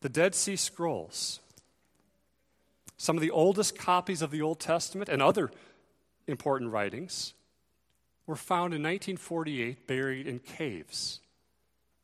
The 0.00 0.08
Dead 0.08 0.34
Sea 0.34 0.56
Scrolls. 0.56 1.40
Some 2.98 3.16
of 3.16 3.22
the 3.22 3.30
oldest 3.30 3.78
copies 3.78 4.22
of 4.22 4.30
the 4.30 4.42
Old 4.42 4.60
Testament 4.60 5.08
and 5.08 5.22
other 5.22 5.50
important 6.26 6.72
writings 6.72 7.32
were 8.28 8.36
found 8.36 8.74
in 8.74 8.82
1948 8.82 9.86
buried 9.86 10.26
in 10.26 10.38
caves. 10.38 11.20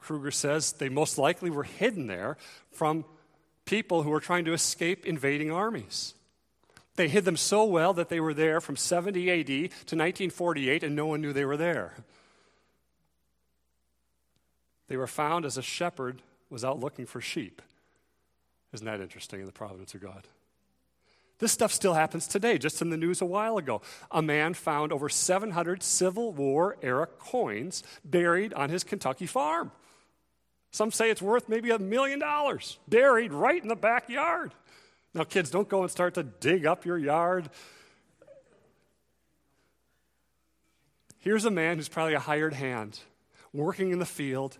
Kruger 0.00 0.30
says 0.30 0.72
they 0.72 0.88
most 0.88 1.18
likely 1.18 1.50
were 1.50 1.64
hidden 1.64 2.06
there 2.06 2.38
from 2.72 3.04
people 3.66 4.02
who 4.02 4.10
were 4.10 4.20
trying 4.20 4.46
to 4.46 4.54
escape 4.54 5.04
invading 5.06 5.52
armies. 5.52 6.14
They 6.96 7.08
hid 7.08 7.26
them 7.26 7.36
so 7.36 7.64
well 7.64 7.92
that 7.94 8.08
they 8.08 8.20
were 8.20 8.34
there 8.34 8.60
from 8.60 8.76
70 8.76 9.30
AD 9.30 9.46
to 9.46 9.96
1948 9.96 10.82
and 10.82 10.96
no 10.96 11.06
one 11.06 11.20
knew 11.20 11.32
they 11.32 11.44
were 11.44 11.58
there. 11.58 11.92
They 14.88 14.96
were 14.96 15.06
found 15.06 15.44
as 15.44 15.58
a 15.58 15.62
shepherd 15.62 16.22
was 16.48 16.64
out 16.64 16.80
looking 16.80 17.04
for 17.04 17.20
sheep. 17.20 17.60
Isn't 18.72 18.86
that 18.86 19.00
interesting 19.00 19.40
in 19.40 19.46
the 19.46 19.52
providence 19.52 19.94
of 19.94 20.00
God? 20.00 20.26
This 21.38 21.52
stuff 21.52 21.72
still 21.72 21.94
happens 21.94 22.26
today. 22.26 22.58
Just 22.58 22.80
in 22.80 22.90
the 22.90 22.96
news 22.96 23.20
a 23.20 23.26
while 23.26 23.58
ago, 23.58 23.82
a 24.10 24.22
man 24.22 24.54
found 24.54 24.92
over 24.92 25.08
700 25.08 25.82
Civil 25.82 26.32
War 26.32 26.76
era 26.82 27.06
coins 27.06 27.82
buried 28.04 28.52
on 28.54 28.70
his 28.70 28.84
Kentucky 28.84 29.26
farm. 29.26 29.72
Some 30.70 30.90
say 30.90 31.10
it's 31.10 31.22
worth 31.22 31.48
maybe 31.48 31.70
a 31.70 31.78
million 31.78 32.18
dollars, 32.18 32.78
buried 32.88 33.32
right 33.32 33.60
in 33.60 33.68
the 33.68 33.76
backyard. 33.76 34.54
Now, 35.12 35.24
kids, 35.24 35.50
don't 35.50 35.68
go 35.68 35.82
and 35.82 35.90
start 35.90 36.14
to 36.14 36.24
dig 36.24 36.66
up 36.66 36.84
your 36.84 36.98
yard. 36.98 37.48
Here's 41.20 41.44
a 41.44 41.50
man 41.50 41.76
who's 41.76 41.88
probably 41.88 42.14
a 42.14 42.20
hired 42.20 42.54
hand 42.54 42.98
working 43.52 43.92
in 43.92 43.98
the 43.98 44.04
field. 44.04 44.58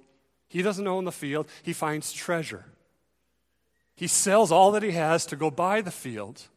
He 0.49 0.63
doesn't 0.63 0.87
own 0.87 1.05
the 1.05 1.13
field, 1.13 1.49
he 1.63 1.73
finds 1.73 2.13
treasure. 2.13 2.65
He 3.97 4.07
sells 4.07 4.51
all 4.51 4.73
that 4.73 4.83
he 4.83 4.93
has 4.93 5.27
to 5.27 5.37
go 5.37 5.51
buy 5.51 5.81
the 5.81 5.91
field. 5.91 6.49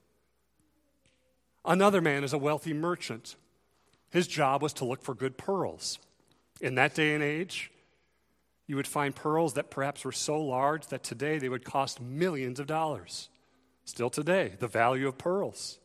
Another 1.68 2.00
man 2.00 2.24
is 2.24 2.32
a 2.32 2.38
wealthy 2.38 2.74
merchant. 2.74 3.36
His 4.10 4.26
job 4.26 4.62
was 4.64 4.72
to 4.74 4.86
look 4.86 5.04
for 5.04 5.14
good 5.14 5.38
pearls. 5.38 6.00
In 6.62 6.76
that 6.76 6.96
day 6.96 7.14
and 7.14 7.22
age, 7.22 7.72
you 8.68 8.78
would 8.78 8.88
find 8.88 9.14
pearls 9.14 9.54
that 9.54 9.70
perhaps 9.70 10.06
were 10.06 10.14
so 10.14 10.40
large 10.42 10.88
that 10.88 11.04
today 11.04 11.38
they 11.38 11.50
would 11.50 11.66
cost 11.66 12.02
millions 12.02 12.60
of 12.60 12.68
dollars. 12.68 13.30
Still 13.84 14.10
today, 14.10 14.54
the 14.60 14.68
value 14.68 15.10
of 15.10 15.18
pearls. 15.18 15.78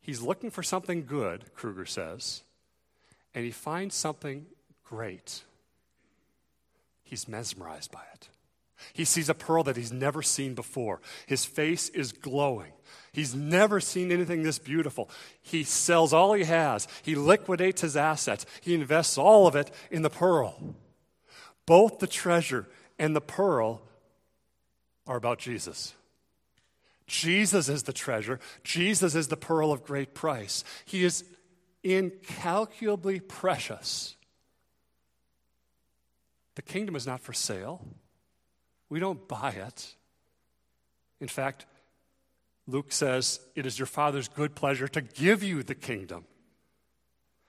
He's 0.00 0.22
looking 0.22 0.50
for 0.50 0.62
something 0.62 1.04
good, 1.04 1.54
Kruger 1.54 1.86
says, 1.86 2.42
and 3.34 3.44
he 3.44 3.50
finds 3.50 3.94
something 3.94 4.46
great. 4.84 5.42
He's 7.02 7.28
mesmerized 7.28 7.92
by 7.92 8.02
it. 8.14 8.28
He 8.92 9.04
sees 9.04 9.28
a 9.28 9.34
pearl 9.34 9.62
that 9.64 9.76
he's 9.76 9.92
never 9.92 10.22
seen 10.22 10.54
before. 10.54 11.00
His 11.26 11.44
face 11.44 11.88
is 11.88 12.12
glowing. 12.12 12.72
He's 13.12 13.34
never 13.34 13.80
seen 13.80 14.12
anything 14.12 14.42
this 14.42 14.58
beautiful. 14.58 15.08
He 15.40 15.64
sells 15.64 16.12
all 16.12 16.34
he 16.34 16.44
has, 16.44 16.86
he 17.02 17.14
liquidates 17.14 17.80
his 17.80 17.96
assets, 17.96 18.44
he 18.60 18.74
invests 18.74 19.16
all 19.16 19.46
of 19.46 19.56
it 19.56 19.70
in 19.90 20.02
the 20.02 20.10
pearl. 20.10 20.74
Both 21.64 21.98
the 21.98 22.06
treasure 22.06 22.66
and 22.98 23.16
the 23.16 23.20
pearl 23.20 23.82
are 25.06 25.16
about 25.16 25.38
Jesus. 25.38 25.94
Jesus 27.06 27.68
is 27.68 27.84
the 27.84 27.92
treasure. 27.92 28.40
Jesus 28.64 29.14
is 29.14 29.28
the 29.28 29.36
pearl 29.36 29.72
of 29.72 29.84
great 29.84 30.12
price. 30.12 30.64
He 30.84 31.04
is 31.04 31.24
incalculably 31.82 33.20
precious. 33.20 34.16
The 36.56 36.62
kingdom 36.62 36.96
is 36.96 37.06
not 37.06 37.20
for 37.20 37.32
sale. 37.32 37.86
We 38.88 39.00
don't 39.00 39.26
buy 39.26 39.50
it. 39.50 39.94
In 41.20 41.28
fact, 41.28 41.66
Luke 42.66 42.92
says, 42.92 43.40
It 43.54 43.66
is 43.66 43.78
your 43.78 43.86
Father's 43.86 44.28
good 44.28 44.54
pleasure 44.54 44.88
to 44.88 45.00
give 45.00 45.42
you 45.42 45.62
the 45.62 45.74
kingdom. 45.74 46.24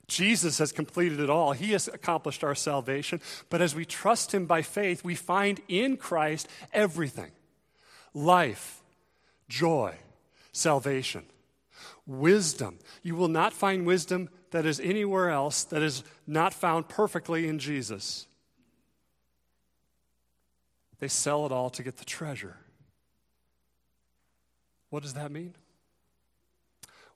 Jesus 0.07 0.59
has 0.59 0.71
completed 0.71 1.19
it 1.19 1.29
all. 1.29 1.51
He 1.51 1.73
has 1.73 1.87
accomplished 1.87 2.43
our 2.43 2.55
salvation. 2.55 3.19
But 3.49 3.61
as 3.61 3.75
we 3.75 3.83
trust 3.83 4.33
Him 4.33 4.45
by 4.45 4.61
faith, 4.61 5.03
we 5.03 5.15
find 5.15 5.59
in 5.67 5.97
Christ 5.97 6.47
everything 6.71 7.31
life, 8.13 8.81
joy, 9.49 9.95
salvation, 10.53 11.25
wisdom. 12.05 12.79
You 13.03 13.15
will 13.15 13.27
not 13.27 13.53
find 13.53 13.85
wisdom 13.85 14.29
that 14.51 14.65
is 14.65 14.79
anywhere 14.79 15.29
else 15.29 15.65
that 15.65 15.83
is 15.83 16.03
not 16.25 16.53
found 16.53 16.87
perfectly 16.87 17.47
in 17.47 17.59
Jesus. 17.59 18.27
They 20.99 21.07
sell 21.07 21.45
it 21.45 21.51
all 21.51 21.69
to 21.71 21.83
get 21.83 21.97
the 21.97 22.05
treasure. 22.05 22.57
What 24.89 25.03
does 25.03 25.13
that 25.13 25.31
mean? 25.31 25.53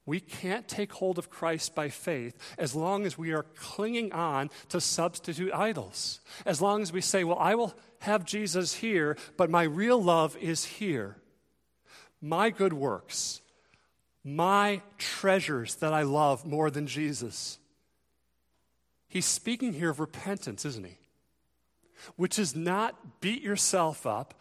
We 0.05 0.19
can't 0.19 0.67
take 0.67 0.93
hold 0.93 1.19
of 1.19 1.29
Christ 1.29 1.75
by 1.75 1.89
faith 1.89 2.35
as 2.57 2.75
long 2.75 3.05
as 3.05 3.17
we 3.17 3.33
are 3.33 3.43
clinging 3.55 4.11
on 4.11 4.49
to 4.69 4.81
substitute 4.81 5.53
idols. 5.53 6.21
As 6.45 6.61
long 6.61 6.81
as 6.81 6.91
we 6.91 7.01
say, 7.01 7.23
Well, 7.23 7.37
I 7.39 7.55
will 7.55 7.75
have 7.99 8.25
Jesus 8.25 8.73
here, 8.73 9.15
but 9.37 9.49
my 9.49 9.63
real 9.63 10.01
love 10.01 10.35
is 10.37 10.65
here. 10.65 11.17
My 12.19 12.49
good 12.49 12.73
works, 12.73 13.41
my 14.23 14.81
treasures 14.97 15.75
that 15.75 15.93
I 15.93 16.03
love 16.03 16.45
more 16.45 16.69
than 16.69 16.87
Jesus. 16.87 17.59
He's 19.07 19.25
speaking 19.25 19.73
here 19.73 19.89
of 19.89 19.99
repentance, 19.99 20.65
isn't 20.65 20.85
he? 20.85 20.97
Which 22.15 22.39
is 22.39 22.55
not 22.55 23.21
beat 23.21 23.41
yourself 23.41 24.05
up, 24.05 24.33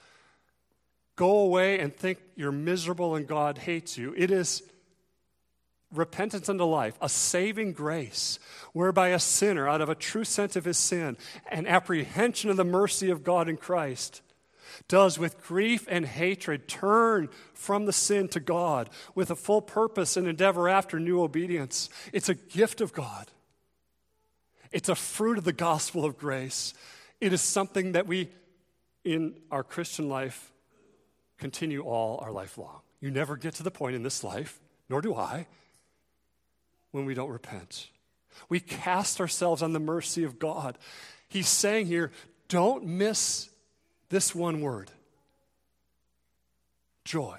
go 1.17 1.39
away 1.39 1.79
and 1.79 1.95
think 1.95 2.19
you're 2.37 2.53
miserable 2.53 3.15
and 3.15 3.27
God 3.27 3.59
hates 3.59 3.99
you. 3.99 4.15
It 4.17 4.31
is 4.31 4.63
repentance 5.93 6.49
unto 6.49 6.65
life, 6.65 6.97
a 7.01 7.09
saving 7.09 7.73
grace, 7.73 8.39
whereby 8.73 9.09
a 9.09 9.19
sinner, 9.19 9.69
out 9.69 9.81
of 9.81 9.89
a 9.89 9.95
true 9.95 10.25
sense 10.25 10.57
of 10.57 10.65
his 10.65 10.79
sin 10.79 11.17
and 11.51 11.67
apprehension 11.67 12.51
of 12.51 12.57
the 12.57 12.65
mercy 12.65 13.11
of 13.11 13.25
God 13.25 13.49
in 13.49 13.57
Christ, 13.57 14.23
does 14.89 15.19
with 15.19 15.43
grief 15.45 15.87
and 15.91 16.07
hatred 16.07 16.69
turn 16.69 17.29
from 17.53 17.87
the 17.87 17.93
sin 17.93 18.29
to 18.29 18.41
God 18.41 18.89
with 19.15 19.31
a 19.31 19.37
full 19.37 19.61
purpose 19.61 20.17
and 20.17 20.27
endeavor 20.27 20.69
after 20.69 20.99
new 20.99 21.23
obedience. 21.23 21.91
It's 22.13 22.29
a 22.29 22.35
gift 22.35 22.81
of 22.81 22.93
God. 22.93 23.31
It's 24.73 24.89
a 24.89 24.95
fruit 24.95 25.39
of 25.39 25.45
the 25.45 25.53
gospel 25.53 26.05
of 26.05 26.17
grace. 26.17 26.73
It 27.21 27.33
is 27.33 27.41
something 27.41 27.93
that 27.93 28.07
we, 28.07 28.31
in 29.05 29.35
our 29.51 29.63
Christian 29.63 30.09
life, 30.09 30.53
continue 31.39 31.83
all 31.83 32.19
our 32.23 32.33
life 32.33 32.57
long. 32.59 32.81
You 33.01 33.11
never 33.11 33.37
get 33.37 33.55
to 33.55 33.63
the 33.63 33.71
point 33.71 33.97
in 33.97 34.03
this 34.03 34.23
life, 34.25 34.61
nor 34.89 35.01
do 35.01 35.15
I, 35.15 35.47
when 36.93 37.05
we 37.05 37.15
don't 37.15 37.31
repent. 37.31 37.89
We 38.49 38.61
cast 38.61 39.21
ourselves 39.21 39.63
on 39.63 39.73
the 39.73 39.81
mercy 39.81 40.25
of 40.25 40.39
God. 40.39 40.79
He's 41.29 41.49
saying 41.49 41.87
here, 41.87 42.11
don't 42.49 42.85
miss 42.85 43.49
this 44.09 44.35
one 44.35 44.61
word 44.61 44.91
joy. 47.05 47.39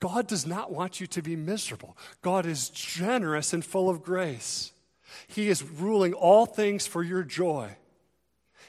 God 0.00 0.26
does 0.26 0.46
not 0.46 0.72
want 0.72 0.98
you 1.00 1.06
to 1.08 1.20
be 1.20 1.36
miserable. 1.36 1.96
God 2.22 2.46
is 2.46 2.70
generous 2.70 3.52
and 3.52 3.62
full 3.62 3.90
of 3.90 4.02
grace. 4.02 4.72
He 5.26 5.48
is 5.48 5.62
ruling 5.62 6.12
all 6.12 6.46
things 6.46 6.86
for 6.86 7.02
your 7.02 7.22
joy. 7.22 7.76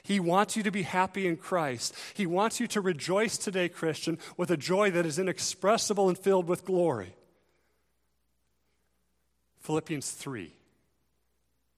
He 0.02 0.18
wants 0.18 0.56
you 0.56 0.62
to 0.64 0.70
be 0.70 0.82
happy 0.82 1.26
in 1.26 1.36
Christ. 1.36 1.94
He 2.14 2.26
wants 2.26 2.58
you 2.58 2.66
to 2.68 2.80
rejoice 2.80 3.38
today, 3.38 3.68
Christian, 3.68 4.18
with 4.36 4.50
a 4.50 4.56
joy 4.56 4.90
that 4.90 5.06
is 5.06 5.18
inexpressible 5.18 6.08
and 6.08 6.18
filled 6.18 6.48
with 6.48 6.64
glory. 6.64 7.14
Philippians 9.60 10.10
3. 10.10 10.52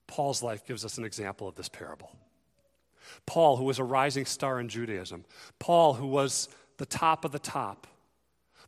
Paul's 0.07 0.41
life 0.41 0.65
gives 0.65 0.83
us 0.83 0.97
an 0.97 1.05
example 1.05 1.47
of 1.47 1.55
this 1.55 1.69
parable. 1.69 2.11
Paul, 3.25 3.57
who 3.57 3.63
was 3.63 3.79
a 3.79 3.83
rising 3.83 4.25
star 4.25 4.59
in 4.59 4.69
Judaism, 4.69 5.25
Paul, 5.59 5.93
who 5.93 6.07
was 6.07 6.49
the 6.77 6.85
top 6.85 7.25
of 7.25 7.31
the 7.31 7.39
top, 7.39 7.87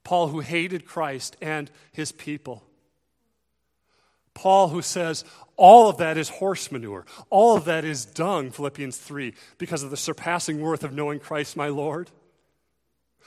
Paul, 0.04 0.28
who 0.28 0.40
hated 0.40 0.86
Christ 0.86 1.36
and 1.42 1.70
his 1.92 2.12
people. 2.12 2.64
Paul, 4.38 4.67
who 4.67 4.84
says, 4.84 5.26
all 5.56 5.89
of 5.89 5.97
that 5.97 6.15
is 6.15 6.30
horse 6.30 6.71
manure. 6.71 7.08
All 7.32 7.58
of 7.58 7.65
that 7.65 7.84
is 7.84 8.06
dung, 8.06 8.52
Philippians 8.52 8.95
3, 8.95 9.34
because 9.58 9.82
of 9.82 9.89
the 9.89 9.97
surpassing 9.97 10.62
worth 10.62 10.84
of 10.84 10.93
knowing 10.93 11.19
Christ 11.19 11.58
my 11.58 11.69
Lord. 11.69 12.12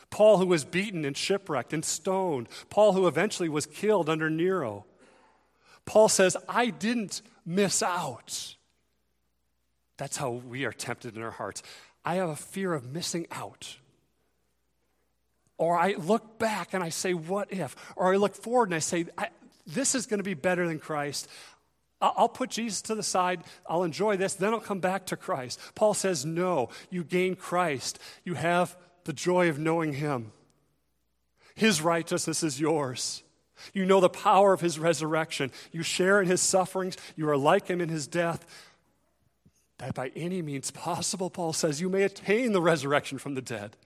Paul, 0.08 0.38
who 0.38 0.46
was 0.46 0.64
beaten 0.64 1.04
and 1.04 1.16
shipwrecked 1.16 1.72
and 1.72 1.84
stoned. 1.84 2.48
Paul, 2.68 2.92
who 2.92 3.08
eventually 3.08 3.48
was 3.48 3.66
killed 3.66 4.08
under 4.08 4.30
Nero. 4.30 4.86
Paul 5.84 6.08
says, 6.08 6.36
I 6.48 6.66
didn't 6.66 7.22
miss 7.44 7.82
out. 7.82 8.54
That's 9.96 10.16
how 10.16 10.30
we 10.30 10.64
are 10.64 10.72
tempted 10.72 11.16
in 11.16 11.22
our 11.24 11.32
hearts. 11.32 11.64
I 12.04 12.14
have 12.14 12.28
a 12.28 12.36
fear 12.36 12.72
of 12.72 12.92
missing 12.92 13.26
out. 13.32 13.78
Or 15.58 15.76
I 15.76 15.94
look 15.94 16.38
back 16.38 16.72
and 16.72 16.84
I 16.84 16.90
say, 16.90 17.14
What 17.14 17.52
if? 17.52 17.74
Or 17.96 18.14
I 18.14 18.16
look 18.16 18.36
forward 18.36 18.68
and 18.68 18.76
I 18.76 18.78
say, 18.78 19.06
I, 19.18 19.28
this 19.66 19.94
is 19.94 20.06
going 20.06 20.18
to 20.18 20.24
be 20.24 20.34
better 20.34 20.66
than 20.66 20.78
Christ. 20.78 21.28
I'll 22.00 22.28
put 22.28 22.50
Jesus 22.50 22.80
to 22.82 22.94
the 22.94 23.02
side. 23.02 23.42
I'll 23.68 23.84
enjoy 23.84 24.16
this. 24.16 24.34
Then 24.34 24.54
I'll 24.54 24.60
come 24.60 24.80
back 24.80 25.06
to 25.06 25.16
Christ. 25.16 25.60
Paul 25.74 25.92
says, 25.92 26.24
No, 26.24 26.70
you 26.88 27.04
gain 27.04 27.36
Christ. 27.36 27.98
You 28.24 28.34
have 28.34 28.76
the 29.04 29.12
joy 29.12 29.50
of 29.50 29.58
knowing 29.58 29.92
Him. 29.92 30.32
His 31.54 31.82
righteousness 31.82 32.42
is 32.42 32.58
yours. 32.58 33.22
You 33.74 33.84
know 33.84 34.00
the 34.00 34.08
power 34.08 34.54
of 34.54 34.62
His 34.62 34.78
resurrection. 34.78 35.50
You 35.72 35.82
share 35.82 36.22
in 36.22 36.26
His 36.26 36.40
sufferings. 36.40 36.96
You 37.16 37.28
are 37.28 37.36
like 37.36 37.68
Him 37.68 37.82
in 37.82 37.90
His 37.90 38.06
death. 38.06 38.46
That 39.76 39.94
by 39.94 40.10
any 40.16 40.40
means 40.40 40.70
possible, 40.70 41.28
Paul 41.28 41.52
says, 41.52 41.80
you 41.80 41.90
may 41.90 42.02
attain 42.02 42.52
the 42.52 42.62
resurrection 42.62 43.18
from 43.18 43.34
the 43.34 43.42
dead. 43.42 43.76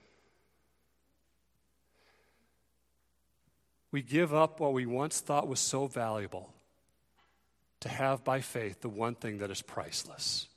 We 3.95 4.01
give 4.01 4.33
up 4.33 4.59
what 4.59 4.73
we 4.73 4.85
once 4.85 5.21
thought 5.21 5.47
was 5.47 5.57
so 5.57 5.87
valuable 5.87 6.53
to 7.79 7.87
have 7.87 8.25
by 8.25 8.41
faith 8.41 8.81
the 8.81 8.89
one 8.89 9.15
thing 9.15 9.37
that 9.37 9.49
is 9.49 9.61
priceless 9.61 10.49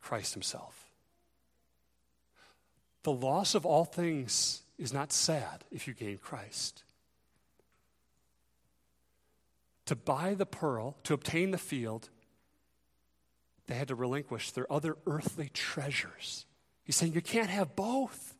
Christ 0.00 0.32
Himself. 0.32 0.86
The 3.02 3.12
loss 3.12 3.54
of 3.54 3.66
all 3.66 3.84
things 3.84 4.62
is 4.78 4.90
not 4.90 5.12
sad 5.12 5.64
if 5.70 5.86
you 5.86 5.92
gain 5.92 6.16
Christ. 6.16 6.82
To 9.84 9.94
buy 9.94 10.32
the 10.32 10.46
pearl, 10.46 10.96
to 11.04 11.12
obtain 11.12 11.50
the 11.50 11.58
field, 11.58 12.08
they 13.66 13.74
had 13.74 13.88
to 13.88 13.94
relinquish 13.94 14.52
their 14.52 14.72
other 14.72 14.96
earthly 15.06 15.50
treasures. 15.52 16.46
He's 16.84 16.96
saying 16.96 17.12
you 17.12 17.20
can't 17.20 17.50
have 17.50 17.76
both. 17.76 18.35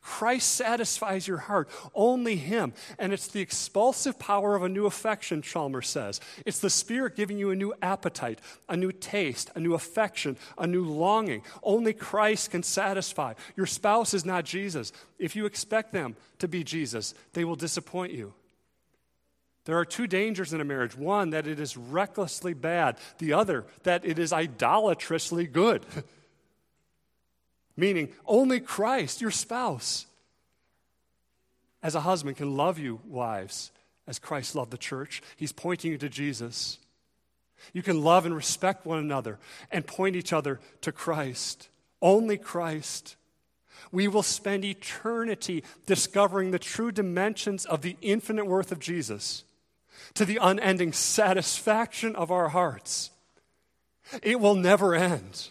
Christ 0.00 0.52
satisfies 0.52 1.26
your 1.26 1.38
heart, 1.38 1.68
only 1.94 2.36
Him. 2.36 2.72
And 2.98 3.12
it's 3.12 3.28
the 3.28 3.40
expulsive 3.40 4.18
power 4.18 4.54
of 4.54 4.62
a 4.62 4.68
new 4.68 4.86
affection, 4.86 5.42
Chalmers 5.42 5.88
says. 5.88 6.20
It's 6.44 6.58
the 6.58 6.70
Spirit 6.70 7.16
giving 7.16 7.38
you 7.38 7.50
a 7.50 7.56
new 7.56 7.74
appetite, 7.82 8.40
a 8.68 8.76
new 8.76 8.92
taste, 8.92 9.50
a 9.54 9.60
new 9.60 9.74
affection, 9.74 10.36
a 10.58 10.66
new 10.66 10.84
longing. 10.84 11.42
Only 11.62 11.92
Christ 11.92 12.50
can 12.50 12.62
satisfy. 12.62 13.34
Your 13.56 13.66
spouse 13.66 14.14
is 14.14 14.24
not 14.24 14.44
Jesus. 14.44 14.92
If 15.18 15.36
you 15.36 15.46
expect 15.46 15.92
them 15.92 16.16
to 16.38 16.48
be 16.48 16.64
Jesus, 16.64 17.14
they 17.32 17.44
will 17.44 17.56
disappoint 17.56 18.12
you. 18.12 18.34
There 19.66 19.78
are 19.78 19.84
two 19.84 20.06
dangers 20.06 20.52
in 20.52 20.60
a 20.60 20.64
marriage 20.64 20.96
one, 20.96 21.30
that 21.30 21.46
it 21.46 21.58
is 21.58 21.76
recklessly 21.76 22.54
bad, 22.54 22.98
the 23.18 23.32
other, 23.32 23.66
that 23.82 24.04
it 24.04 24.18
is 24.18 24.32
idolatrously 24.32 25.46
good. 25.46 25.84
meaning 27.76 28.12
only 28.26 28.60
Christ, 28.60 29.20
your 29.20 29.30
spouse, 29.30 30.06
as 31.82 31.94
a 31.94 32.00
husband 32.00 32.36
can 32.36 32.56
love 32.56 32.78
you, 32.78 33.00
wives, 33.06 33.70
as 34.06 34.18
Christ 34.18 34.54
loved 34.54 34.70
the 34.70 34.78
church. 34.78 35.22
He's 35.36 35.52
pointing 35.52 35.92
you 35.92 35.98
to 35.98 36.08
Jesus. 36.08 36.78
You 37.72 37.82
can 37.82 38.02
love 38.02 38.26
and 38.26 38.34
respect 38.34 38.86
one 38.86 38.98
another 38.98 39.38
and 39.70 39.86
point 39.86 40.16
each 40.16 40.32
other 40.32 40.60
to 40.80 40.92
Christ. 40.92 41.68
Only 42.02 42.38
Christ. 42.38 43.16
We 43.92 44.08
will 44.08 44.22
spend 44.22 44.64
eternity 44.64 45.64
discovering 45.86 46.50
the 46.50 46.58
true 46.58 46.92
dimensions 46.92 47.64
of 47.64 47.82
the 47.82 47.96
infinite 48.02 48.46
worth 48.46 48.72
of 48.72 48.80
Jesus 48.80 49.44
to 50.14 50.24
the 50.24 50.38
unending 50.40 50.92
satisfaction 50.92 52.16
of 52.16 52.30
our 52.30 52.48
hearts. 52.48 53.10
It 54.22 54.40
will 54.40 54.54
never 54.54 54.94
end. 54.94 55.48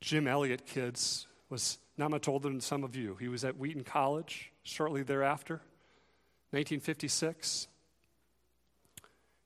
Jim 0.00 0.26
Elliot, 0.26 0.66
kids, 0.66 1.26
was 1.50 1.78
not 1.96 2.10
much 2.10 2.28
older 2.28 2.48
than 2.48 2.60
some 2.60 2.84
of 2.84 2.96
you. 2.96 3.16
He 3.16 3.28
was 3.28 3.44
at 3.44 3.58
Wheaton 3.58 3.84
College 3.84 4.50
shortly 4.62 5.02
thereafter, 5.02 5.54
1956. 6.50 7.68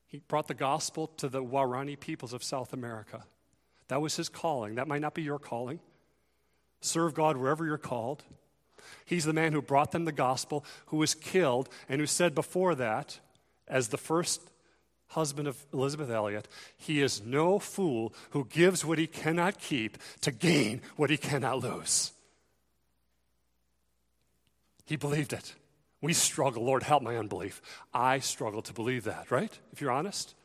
He 0.07 0.21
brought 0.27 0.47
the 0.47 0.53
gospel 0.53 1.07
to 1.17 1.27
the 1.27 1.43
Waorani 1.43 1.99
peoples 1.99 2.31
of 2.31 2.43
South 2.43 2.71
America. 2.71 3.23
That 3.89 4.01
was 4.01 4.15
his 4.15 4.29
calling. 4.29 4.75
That 4.75 4.87
might 4.87 5.01
not 5.01 5.13
be 5.13 5.23
your 5.23 5.39
calling. 5.39 5.79
Serve 6.79 7.13
God 7.13 7.37
wherever 7.37 7.65
you're 7.65 7.77
called. 7.77 8.23
He's 9.03 9.25
the 9.25 9.33
man 9.33 9.51
who 9.51 9.61
brought 9.61 9.91
them 9.91 10.05
the 10.05 10.11
gospel, 10.11 10.63
who 10.87 10.97
was 10.97 11.15
killed, 11.15 11.69
and 11.89 11.99
who 11.99 12.07
said 12.07 12.33
before 12.33 12.75
that, 12.75 13.19
as 13.67 13.89
the 13.89 13.97
first 13.97 14.41
husband 15.07 15.47
of 15.47 15.65
Elisabeth 15.73 16.09
Elliot, 16.09 16.47
he 16.77 17.01
is 17.01 17.23
no 17.23 17.59
fool 17.59 18.13
who 18.31 18.45
gives 18.45 18.83
what 18.83 18.97
he 18.97 19.07
cannot 19.07 19.59
keep 19.59 19.97
to 20.21 20.31
gain 20.31 20.81
what 20.95 21.09
he 21.09 21.17
cannot 21.17 21.59
lose. 21.59 22.11
He 24.85 24.95
believed 24.95 25.33
it. 25.33 25.55
We 26.01 26.13
struggle. 26.13 26.63
Lord, 26.63 26.83
help 26.83 27.01
my 27.01 27.17
unbelief. 27.17 27.61
I 27.93 28.19
struggle 28.19 28.61
to 28.63 28.73
believe 28.73 29.05
that, 29.05 29.31
right? 29.31 29.51
If 29.73 29.81
you're 29.81 29.91
honest. 29.91 30.35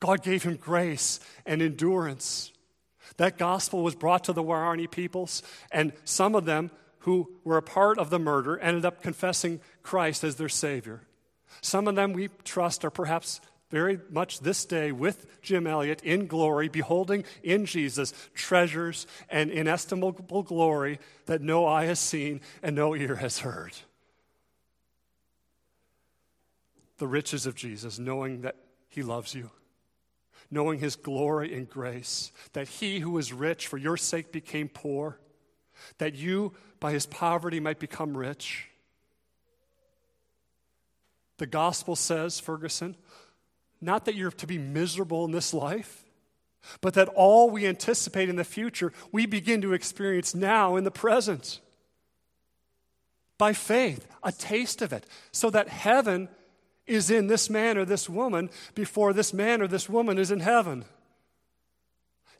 God 0.00 0.22
gave 0.22 0.44
him 0.44 0.56
grace 0.56 1.18
and 1.44 1.60
endurance. 1.60 2.52
That 3.16 3.38
gospel 3.38 3.82
was 3.82 3.96
brought 3.96 4.24
to 4.24 4.32
the 4.32 4.42
Waorani 4.42 4.88
peoples, 4.88 5.42
and 5.72 5.92
some 6.04 6.34
of 6.34 6.44
them 6.44 6.70
who 7.00 7.32
were 7.42 7.56
a 7.56 7.62
part 7.62 7.98
of 7.98 8.10
the 8.10 8.18
murder 8.18 8.58
ended 8.58 8.84
up 8.84 9.02
confessing 9.02 9.60
Christ 9.82 10.22
as 10.22 10.36
their 10.36 10.48
Savior. 10.48 11.02
Some 11.60 11.88
of 11.88 11.96
them 11.96 12.12
we 12.12 12.28
trust 12.44 12.84
are 12.84 12.90
perhaps 12.90 13.40
very 13.70 14.00
much 14.10 14.40
this 14.40 14.64
day 14.64 14.92
with 14.92 15.26
Jim 15.42 15.66
Elliot 15.66 16.02
in 16.02 16.26
glory, 16.26 16.68
beholding 16.68 17.24
in 17.42 17.66
Jesus 17.66 18.12
treasures 18.34 19.06
and 19.28 19.50
inestimable 19.50 20.42
glory 20.42 20.98
that 21.26 21.42
no 21.42 21.66
eye 21.66 21.84
has 21.84 22.00
seen 22.00 22.40
and 22.62 22.74
no 22.74 22.94
ear 22.94 23.16
has 23.16 23.40
heard. 23.40 23.72
The 26.96 27.06
riches 27.06 27.46
of 27.46 27.54
Jesus, 27.54 27.98
knowing 27.98 28.40
that 28.40 28.56
He 28.88 29.02
loves 29.02 29.34
you, 29.34 29.50
knowing 30.50 30.78
His 30.78 30.96
glory 30.96 31.54
and 31.54 31.68
grace, 31.68 32.32
that 32.54 32.68
He 32.68 33.00
who 33.00 33.18
is 33.18 33.32
rich 33.32 33.66
for 33.66 33.76
your 33.76 33.96
sake 33.96 34.32
became 34.32 34.68
poor, 34.68 35.20
that 35.98 36.14
you 36.14 36.54
by 36.80 36.92
His 36.92 37.06
poverty 37.06 37.60
might 37.60 37.78
become 37.78 38.16
rich. 38.16 38.68
The 41.38 41.46
gospel 41.46 41.96
says, 41.96 42.38
Ferguson, 42.38 42.96
not 43.80 44.04
that 44.04 44.14
you're 44.14 44.30
to 44.32 44.46
be 44.46 44.58
miserable 44.58 45.24
in 45.24 45.30
this 45.30 45.54
life, 45.54 46.04
but 46.80 46.94
that 46.94 47.08
all 47.08 47.48
we 47.48 47.66
anticipate 47.66 48.28
in 48.28 48.36
the 48.36 48.44
future, 48.44 48.92
we 49.12 49.24
begin 49.24 49.62
to 49.62 49.72
experience 49.72 50.34
now 50.34 50.76
in 50.76 50.84
the 50.84 50.90
present. 50.90 51.60
By 53.38 53.52
faith, 53.52 54.06
a 54.22 54.32
taste 54.32 54.82
of 54.82 54.92
it, 54.92 55.06
so 55.30 55.48
that 55.50 55.68
heaven 55.68 56.28
is 56.86 57.10
in 57.10 57.28
this 57.28 57.48
man 57.48 57.78
or 57.78 57.84
this 57.84 58.08
woman 58.08 58.50
before 58.74 59.12
this 59.12 59.32
man 59.32 59.62
or 59.62 59.68
this 59.68 59.88
woman 59.88 60.18
is 60.18 60.32
in 60.32 60.40
heaven. 60.40 60.84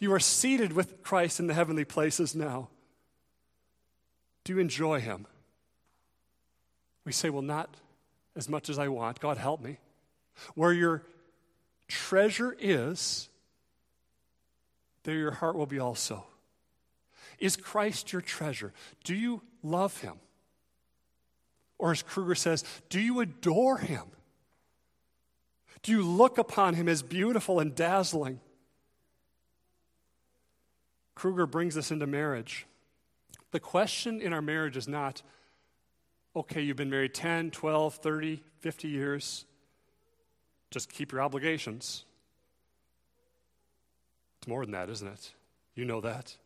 You 0.00 0.12
are 0.12 0.20
seated 0.20 0.72
with 0.72 1.02
Christ 1.02 1.38
in 1.38 1.46
the 1.46 1.54
heavenly 1.54 1.84
places 1.84 2.34
now. 2.34 2.68
Do 4.42 4.54
you 4.54 4.58
enjoy 4.58 5.00
him? 5.00 5.26
We 7.04 7.12
say, 7.12 7.30
well, 7.30 7.42
not 7.42 7.74
as 8.38 8.48
much 8.48 8.70
as 8.70 8.78
I 8.78 8.88
want. 8.88 9.20
God, 9.20 9.36
help 9.36 9.60
me. 9.60 9.78
Where 10.54 10.72
your 10.72 11.02
treasure 11.88 12.56
is, 12.58 13.28
there 15.02 15.16
your 15.16 15.32
heart 15.32 15.56
will 15.56 15.66
be 15.66 15.80
also. 15.80 16.24
Is 17.38 17.56
Christ 17.56 18.12
your 18.12 18.22
treasure? 18.22 18.72
Do 19.04 19.14
you 19.14 19.42
love 19.62 20.00
him? 20.00 20.14
Or 21.78 21.90
as 21.90 22.02
Kruger 22.02 22.34
says, 22.34 22.64
do 22.88 23.00
you 23.00 23.20
adore 23.20 23.78
him? 23.78 24.04
Do 25.82 25.92
you 25.92 26.02
look 26.02 26.38
upon 26.38 26.74
him 26.74 26.88
as 26.88 27.02
beautiful 27.02 27.60
and 27.60 27.74
dazzling? 27.74 28.40
Kruger 31.14 31.46
brings 31.46 31.76
us 31.76 31.90
into 31.90 32.06
marriage. 32.06 32.66
The 33.50 33.60
question 33.60 34.20
in 34.20 34.32
our 34.32 34.42
marriage 34.42 34.76
is 34.76 34.86
not, 34.86 35.22
okay, 36.38 36.62
you've 36.62 36.76
been 36.76 36.90
married 36.90 37.14
10, 37.14 37.50
12, 37.50 37.94
30, 37.94 38.42
50 38.60 38.88
years. 38.88 39.44
Just 40.70 40.92
keep 40.92 41.12
your 41.12 41.20
obligations. 41.20 42.04
It's 44.38 44.48
more 44.48 44.64
than 44.64 44.72
that, 44.72 44.88
isn't 44.90 45.08
it? 45.08 45.32
You 45.74 45.84
know 45.84 46.00
that. 46.00 46.36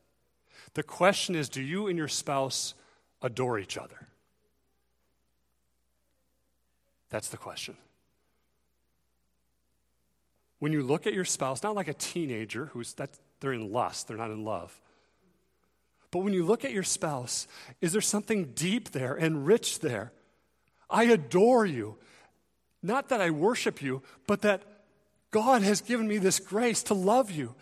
The 0.74 0.82
question 0.82 1.34
is 1.34 1.48
do 1.48 1.62
you 1.62 1.88
and 1.88 1.98
your 1.98 2.08
spouse 2.08 2.74
adore 3.20 3.58
each 3.58 3.76
other? 3.76 4.08
That's 7.10 7.28
the 7.28 7.36
question. 7.36 7.76
When 10.58 10.72
you 10.72 10.82
look 10.82 11.06
at 11.06 11.12
your 11.12 11.24
spouse, 11.24 11.62
not 11.62 11.74
like 11.74 11.88
a 11.88 11.94
teenager 11.94 12.66
who's 12.66 12.94
that 12.94 13.10
they're 13.40 13.52
in 13.52 13.72
lust, 13.72 14.08
they're 14.08 14.16
not 14.16 14.30
in 14.30 14.44
love. 14.44 14.80
But 16.12 16.20
when 16.20 16.34
you 16.34 16.44
look 16.44 16.64
at 16.64 16.72
your 16.72 16.82
spouse, 16.84 17.48
is 17.80 17.92
there 17.92 18.02
something 18.02 18.52
deep 18.54 18.90
there 18.90 19.14
and 19.14 19.46
rich 19.46 19.80
there? 19.80 20.12
I 20.88 21.04
adore 21.04 21.66
you. 21.66 21.96
Not 22.82 23.08
that 23.08 23.22
I 23.22 23.30
worship 23.30 23.82
you, 23.82 24.02
but 24.26 24.42
that 24.42 24.62
God 25.30 25.62
has 25.62 25.80
given 25.80 26.06
me 26.06 26.18
this 26.18 26.38
grace 26.38 26.82
to 26.84 26.94
love 26.94 27.30
you. 27.30 27.54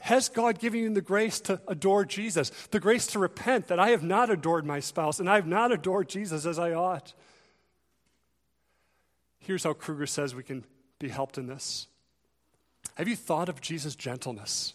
Has 0.00 0.28
God 0.28 0.58
given 0.58 0.80
you 0.80 0.92
the 0.92 1.00
grace 1.00 1.40
to 1.42 1.60
adore 1.68 2.04
Jesus? 2.04 2.50
The 2.70 2.80
grace 2.80 3.06
to 3.08 3.20
repent 3.20 3.68
that 3.68 3.78
I 3.78 3.90
have 3.90 4.02
not 4.02 4.30
adored 4.30 4.66
my 4.66 4.80
spouse 4.80 5.20
and 5.20 5.30
I 5.30 5.36
have 5.36 5.46
not 5.46 5.70
adored 5.70 6.08
Jesus 6.08 6.44
as 6.44 6.58
I 6.58 6.72
ought? 6.72 7.14
Here's 9.38 9.62
how 9.62 9.74
Kruger 9.74 10.06
says 10.06 10.34
we 10.34 10.42
can 10.42 10.64
be 10.98 11.08
helped 11.08 11.38
in 11.38 11.46
this. 11.46 11.86
Have 12.96 13.06
you 13.06 13.14
thought 13.16 13.48
of 13.48 13.60
Jesus' 13.60 13.94
gentleness? 13.94 14.74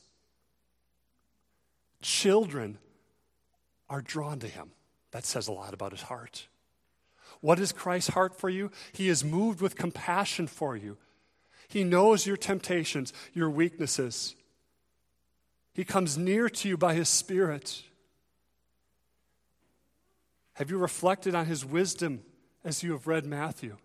Children 2.02 2.78
are 3.92 4.02
drawn 4.02 4.40
to 4.40 4.48
him. 4.48 4.72
That 5.12 5.26
says 5.26 5.50
a 5.50 5.52
lot 5.52 5.74
about 5.74 5.92
his 5.92 6.04
heart. 6.04 6.48
What 7.42 7.60
is 7.60 7.72
Christ's 7.72 8.12
heart 8.12 8.40
for 8.40 8.50
you? 8.50 8.72
He 8.94 9.10
is 9.10 9.24
moved 9.24 9.62
with 9.62 9.76
compassion 9.76 10.48
for 10.48 10.78
you. 10.78 10.98
He 11.68 11.84
knows 11.84 12.26
your 12.26 12.38
temptations, 12.38 13.12
your 13.34 13.50
weaknesses. 13.50 14.36
He 15.74 15.84
comes 15.84 16.18
near 16.18 16.50
to 16.50 16.70
you 16.70 16.78
by 16.78 16.94
His 16.94 17.10
Spirit. 17.10 17.84
Have 20.54 20.70
you 20.70 20.78
reflected 20.78 21.36
on 21.36 21.46
His 21.46 21.66
wisdom 21.66 22.22
as 22.64 22.84
you 22.84 22.92
have 22.92 23.08
read 23.08 23.26
Matthew? 23.26 23.78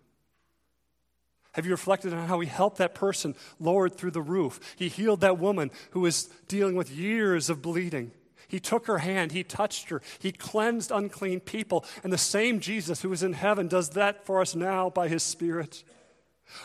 Have 1.53 1.65
you 1.65 1.71
reflected 1.71 2.13
on 2.13 2.27
how 2.27 2.39
He 2.39 2.47
helped 2.47 2.77
that 2.77 2.93
person 2.93 3.35
lowered 3.59 3.95
through 3.95 4.11
the 4.11 4.21
roof? 4.21 4.59
He 4.77 4.89
healed 4.89 5.21
that 5.21 5.39
woman 5.39 5.71
who 5.91 6.01
was 6.01 6.25
dealing 6.47 6.75
with 6.75 6.91
years 6.91 7.49
of 7.49 7.61
bleeding. 7.61 8.11
He 8.47 8.59
took 8.59 8.87
her 8.87 8.99
hand, 8.99 9.33
he 9.33 9.43
touched 9.43 9.89
her, 9.89 10.01
he 10.19 10.31
cleansed 10.31 10.91
unclean 10.91 11.41
people. 11.41 11.83
And 12.03 12.13
the 12.13 12.17
same 12.17 12.59
Jesus 12.59 13.01
who 13.01 13.11
is 13.11 13.23
in 13.23 13.33
heaven 13.33 13.67
does 13.67 13.89
that 13.91 14.25
for 14.25 14.39
us 14.39 14.55
now 14.55 14.89
by 14.89 15.09
his 15.09 15.21
Spirit. 15.21 15.83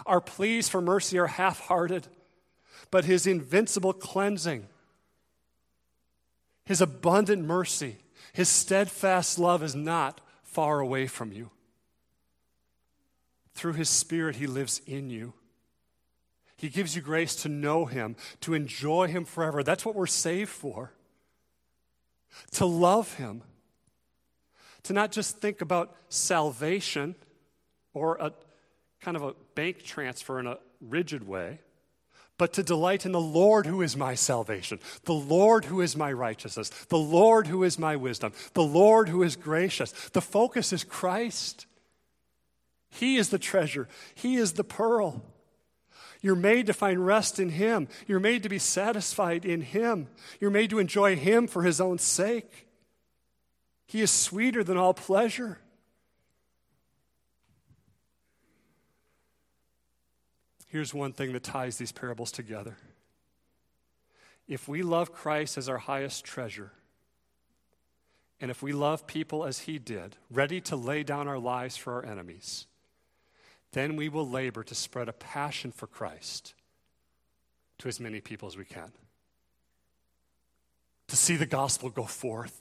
Our 0.07 0.21
pleas 0.21 0.69
for 0.69 0.81
mercy 0.81 1.19
are 1.19 1.27
half 1.27 1.59
hearted, 1.61 2.07
but 2.93 3.05
his 3.05 3.27
invincible 3.27 3.93
cleansing, 3.93 4.69
his 6.65 6.81
abundant 6.81 7.45
mercy, 7.45 7.97
his 8.33 8.49
steadfast 8.49 9.41
love 9.41 9.63
is 9.63 9.75
not 9.75 10.21
far 10.45 10.79
away 10.79 11.09
from 11.09 11.33
you. 11.33 11.51
Through 13.55 13.73
his 13.73 13.91
Spirit, 13.91 14.37
he 14.37 14.47
lives 14.47 14.81
in 14.87 15.11
you. 15.11 15.33
He 16.57 16.69
gives 16.69 16.95
you 16.95 17.03
grace 17.03 17.35
to 17.43 17.49
know 17.49 17.87
him, 17.87 18.15
to 18.43 18.55
enjoy 18.55 19.09
him 19.09 19.25
forever. 19.25 19.65
That's 19.65 19.85
what 19.85 19.97
we're 19.97 20.07
saved 20.07 20.51
for 20.51 20.93
to 22.53 22.67
love 22.67 23.15
Him, 23.15 23.43
to 24.85 24.93
not 24.93 25.13
just 25.13 25.39
think 25.39 25.61
about 25.61 25.95
salvation 26.09 27.15
or 27.95 28.17
a 28.17 28.33
kind 29.01 29.17
of 29.17 29.23
a 29.23 29.35
bank 29.55 29.83
transfer 29.83 30.39
in 30.39 30.47
a 30.47 30.59
rigid 30.81 31.27
way, 31.27 31.61
but 32.39 32.53
to 32.55 32.63
delight 32.63 33.07
in 33.07 33.13
the 33.13 33.21
Lord 33.21 33.67
who 33.67 33.83
is 33.83 33.97
my 33.97 34.15
salvation, 34.15 34.81
the 35.05 35.13
Lord 35.13 35.67
who 35.67 35.81
is 35.81 35.97
my 35.97 36.13
righteousness, 36.13 36.71
the 36.89 36.99
Lord 36.99 37.47
who 37.47 37.63
is 37.63 37.79
my 37.79 37.95
wisdom, 37.97 38.33
the 38.55 38.65
Lord 38.65 39.09
who 39.09 39.23
is 39.23 39.37
gracious. 39.37 39.93
The 40.11 40.21
focus 40.21 40.73
is 40.73 40.83
Christ. 40.83 41.67
He 42.91 43.17
is 43.17 43.29
the 43.29 43.39
treasure, 43.39 43.89
He 44.15 44.37
is 44.37 44.55
the 44.55 44.65
pearl. 44.65 45.23
You're 46.23 46.37
made 46.37 46.67
to 46.67 46.73
find 46.73 47.05
rest 47.05 47.41
in 47.41 47.51
Him. 47.51 47.89
You're 48.07 48.21
made 48.21 48.45
to 48.45 48.49
be 48.49 48.61
satisfied 48.61 49.45
in 49.45 49.61
Him. 49.61 50.07
You're 50.41 50.53
made 50.53 50.71
to 50.71 50.79
enjoy 50.79 51.17
Him 51.17 51.49
for 51.49 51.65
His 51.65 51.81
own 51.81 51.99
sake. 51.99 52.69
He 53.87 54.01
is 54.01 54.11
sweeter 54.11 54.63
than 54.63 54.77
all 54.77 54.95
pleasure. 54.95 55.59
Here's 60.69 60.95
one 60.95 61.13
thing 61.13 61.33
that 61.33 61.43
ties 61.43 61.77
these 61.77 61.93
parables 61.93 62.33
together. 62.33 62.79
If 64.49 64.69
we 64.69 64.83
love 64.83 65.13
Christ 65.13 65.59
as 65.59 65.69
our 65.69 65.79
highest 65.79 66.25
treasure, 66.25 66.73
and 68.41 68.51
if 68.51 68.63
we 68.63 68.73
love 68.73 69.07
people 69.07 69.45
as 69.45 69.61
He 69.61 69.79
did, 69.79 70.17
ready 70.31 70.61
to 70.63 70.77
lay 70.77 71.03
down 71.03 71.29
our 71.29 71.39
lives 71.39 71.77
for 71.77 71.95
our 71.95 72.07
enemies, 72.07 72.67
then 73.73 73.97
we 73.97 74.09
will 74.09 74.29
labor 74.29 74.63
to 74.65 74.75
spread 74.75 75.09
a 75.09 75.13
passion 75.13 75.73
for 75.73 75.87
Christ 75.87 76.55
to 77.79 77.89
as 77.89 77.99
many 77.99 78.21
people 78.21 78.47
as 78.47 78.57
we 78.57 78.65
can. 78.65 78.93
To 81.09 81.17
see 81.17 81.37
the 81.37 81.47
gospel 81.47 81.91
go 81.91 82.05
forth. 82.05 82.61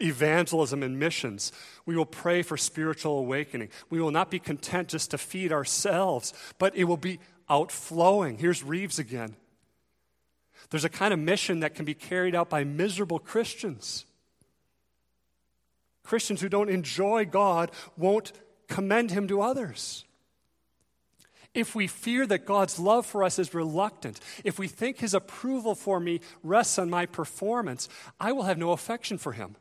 Evangelism 0.00 0.82
and 0.82 0.98
missions. 0.98 1.52
We 1.86 1.96
will 1.96 2.06
pray 2.06 2.42
for 2.42 2.56
spiritual 2.56 3.18
awakening. 3.18 3.70
We 3.88 4.00
will 4.00 4.10
not 4.10 4.30
be 4.30 4.38
content 4.38 4.88
just 4.88 5.12
to 5.12 5.18
feed 5.18 5.52
ourselves, 5.52 6.34
but 6.58 6.76
it 6.76 6.84
will 6.84 6.96
be 6.96 7.20
outflowing. 7.48 8.38
Here's 8.38 8.62
Reeves 8.62 8.98
again. 8.98 9.36
There's 10.70 10.84
a 10.84 10.90
kind 10.90 11.14
of 11.14 11.20
mission 11.20 11.60
that 11.60 11.74
can 11.74 11.84
be 11.84 11.94
carried 11.94 12.34
out 12.34 12.50
by 12.50 12.64
miserable 12.64 13.18
Christians. 13.18 14.04
Christians 16.02 16.40
who 16.40 16.48
don't 16.48 16.70
enjoy 16.70 17.24
God 17.24 17.70
won't 17.96 18.32
commend 18.68 19.10
him 19.10 19.28
to 19.28 19.40
others. 19.40 20.04
If 21.54 21.74
we 21.74 21.86
fear 21.86 22.26
that 22.26 22.44
God's 22.44 22.78
love 22.78 23.06
for 23.06 23.24
us 23.24 23.38
is 23.38 23.54
reluctant, 23.54 24.20
if 24.44 24.58
we 24.58 24.68
think 24.68 24.98
his 24.98 25.14
approval 25.14 25.74
for 25.74 25.98
me 25.98 26.20
rests 26.42 26.78
on 26.78 26.90
my 26.90 27.06
performance, 27.06 27.88
I 28.20 28.32
will 28.32 28.42
have 28.42 28.58
no 28.58 28.72
affection 28.72 29.16
for 29.16 29.32
him. 29.32 29.56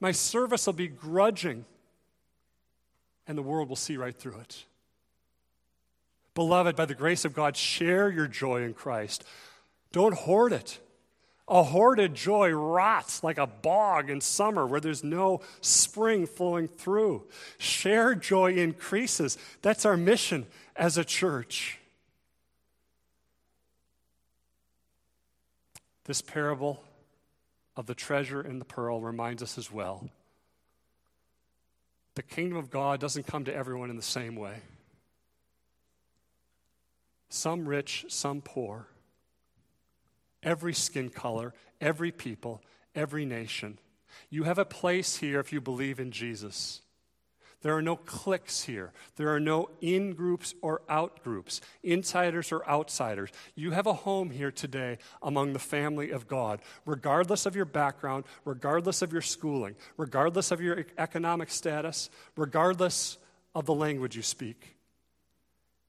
My 0.00 0.12
service 0.12 0.66
will 0.66 0.72
be 0.72 0.88
grudging, 0.88 1.66
and 3.26 3.36
the 3.36 3.42
world 3.42 3.68
will 3.68 3.76
see 3.76 3.96
right 3.96 4.16
through 4.16 4.38
it. 4.40 4.64
Beloved, 6.34 6.74
by 6.76 6.84
the 6.84 6.94
grace 6.94 7.24
of 7.24 7.34
God, 7.34 7.56
share 7.56 8.10
your 8.10 8.26
joy 8.26 8.62
in 8.62 8.74
Christ. 8.74 9.24
Don't 9.92 10.14
hoard 10.14 10.52
it. 10.52 10.80
A 11.46 11.62
hoarded 11.62 12.14
joy 12.14 12.50
rots 12.50 13.22
like 13.22 13.36
a 13.36 13.46
bog 13.46 14.08
in 14.08 14.20
summer 14.22 14.66
where 14.66 14.80
there's 14.80 15.04
no 15.04 15.42
spring 15.60 16.26
flowing 16.26 16.68
through. 16.68 17.24
Shared 17.58 18.22
joy 18.22 18.54
increases. 18.54 19.36
That's 19.60 19.84
our 19.84 19.96
mission 19.96 20.46
as 20.74 20.96
a 20.96 21.04
church. 21.04 21.78
This 26.04 26.22
parable 26.22 26.82
of 27.76 27.86
the 27.86 27.94
treasure 27.94 28.40
and 28.40 28.60
the 28.60 28.64
pearl 28.64 29.00
reminds 29.02 29.42
us 29.42 29.58
as 29.58 29.70
well. 29.70 30.08
The 32.14 32.22
kingdom 32.22 32.56
of 32.56 32.70
God 32.70 33.00
doesn't 33.00 33.26
come 33.26 33.44
to 33.44 33.54
everyone 33.54 33.90
in 33.90 33.96
the 33.96 34.02
same 34.02 34.36
way. 34.36 34.56
Some 37.28 37.68
rich, 37.68 38.06
some 38.08 38.40
poor 38.40 38.86
every 40.44 40.74
skin 40.74 41.10
color, 41.10 41.54
every 41.80 42.12
people, 42.12 42.62
every 42.94 43.24
nation. 43.24 43.78
You 44.30 44.44
have 44.44 44.58
a 44.58 44.64
place 44.64 45.16
here 45.16 45.40
if 45.40 45.52
you 45.52 45.60
believe 45.60 45.98
in 45.98 46.12
Jesus. 46.12 46.82
There 47.62 47.74
are 47.74 47.82
no 47.82 47.96
cliques 47.96 48.64
here. 48.64 48.92
There 49.16 49.30
are 49.34 49.40
no 49.40 49.70
in 49.80 50.12
groups 50.12 50.54
or 50.60 50.82
out 50.86 51.24
groups, 51.24 51.62
insiders 51.82 52.52
or 52.52 52.68
outsiders. 52.68 53.30
You 53.54 53.70
have 53.70 53.86
a 53.86 53.94
home 53.94 54.28
here 54.28 54.50
today 54.50 54.98
among 55.22 55.54
the 55.54 55.58
family 55.58 56.10
of 56.10 56.28
God, 56.28 56.60
regardless 56.84 57.46
of 57.46 57.56
your 57.56 57.64
background, 57.64 58.24
regardless 58.44 59.00
of 59.00 59.14
your 59.14 59.22
schooling, 59.22 59.76
regardless 59.96 60.50
of 60.50 60.60
your 60.60 60.84
economic 60.98 61.50
status, 61.50 62.10
regardless 62.36 63.16
of 63.54 63.64
the 63.64 63.74
language 63.74 64.14
you 64.14 64.22
speak. 64.22 64.76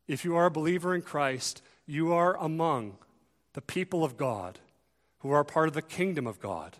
If 0.07 0.23
you 0.23 0.37
are 0.37 0.45
a 0.45 0.51
believer 0.51 0.95
in 0.95 1.01
Christ, 1.01 1.61
you 1.85 2.13
are 2.13 2.37
among 2.37 2.97
the 3.55 3.61
people 3.61 4.03
of 4.03 4.17
God 4.17 4.59
who 5.19 5.31
are 5.31 5.45
part 5.45 5.69
of 5.69 5.73
the 5.73 5.81
kingdom 5.81 6.27
of 6.27 6.41
God 6.41 6.75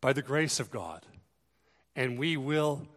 by 0.00 0.12
the 0.12 0.20
grace 0.20 0.58
of 0.58 0.68
God. 0.68 1.06
And 1.94 2.18
we 2.18 2.36
will, 2.36 2.88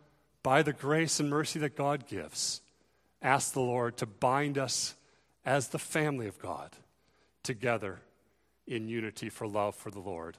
by 0.42 0.64
the 0.64 0.74
grace 0.74 1.20
and 1.20 1.30
mercy 1.30 1.60
that 1.60 1.78
God 1.78 2.08
gives, 2.08 2.62
ask 3.22 3.54
the 3.54 3.62
Lord 3.62 3.96
to 3.98 4.08
bind 4.08 4.58
us 4.58 4.96
as 5.46 5.68
the 5.68 5.78
family 5.78 6.28
of 6.28 6.40
God 6.40 6.72
together 7.44 8.00
in 8.66 8.88
unity 8.88 9.30
for 9.30 9.48
love 9.48 9.76
for 9.76 9.92
the 9.92 10.00
Lord 10.00 10.38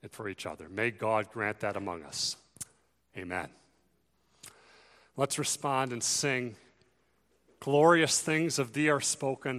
and 0.00 0.12
for 0.12 0.28
each 0.28 0.46
other. 0.46 0.68
May 0.68 0.92
God 0.92 1.32
grant 1.32 1.58
that 1.60 1.76
among 1.76 2.04
us. 2.04 2.36
Amen. 3.16 3.48
Let's 5.16 5.36
respond 5.36 5.92
and 5.92 6.02
sing. 6.02 6.54
Glorious 7.58 8.20
things 8.20 8.60
of 8.60 8.72
thee 8.72 8.88
are 8.88 9.00
spoken 9.00 9.58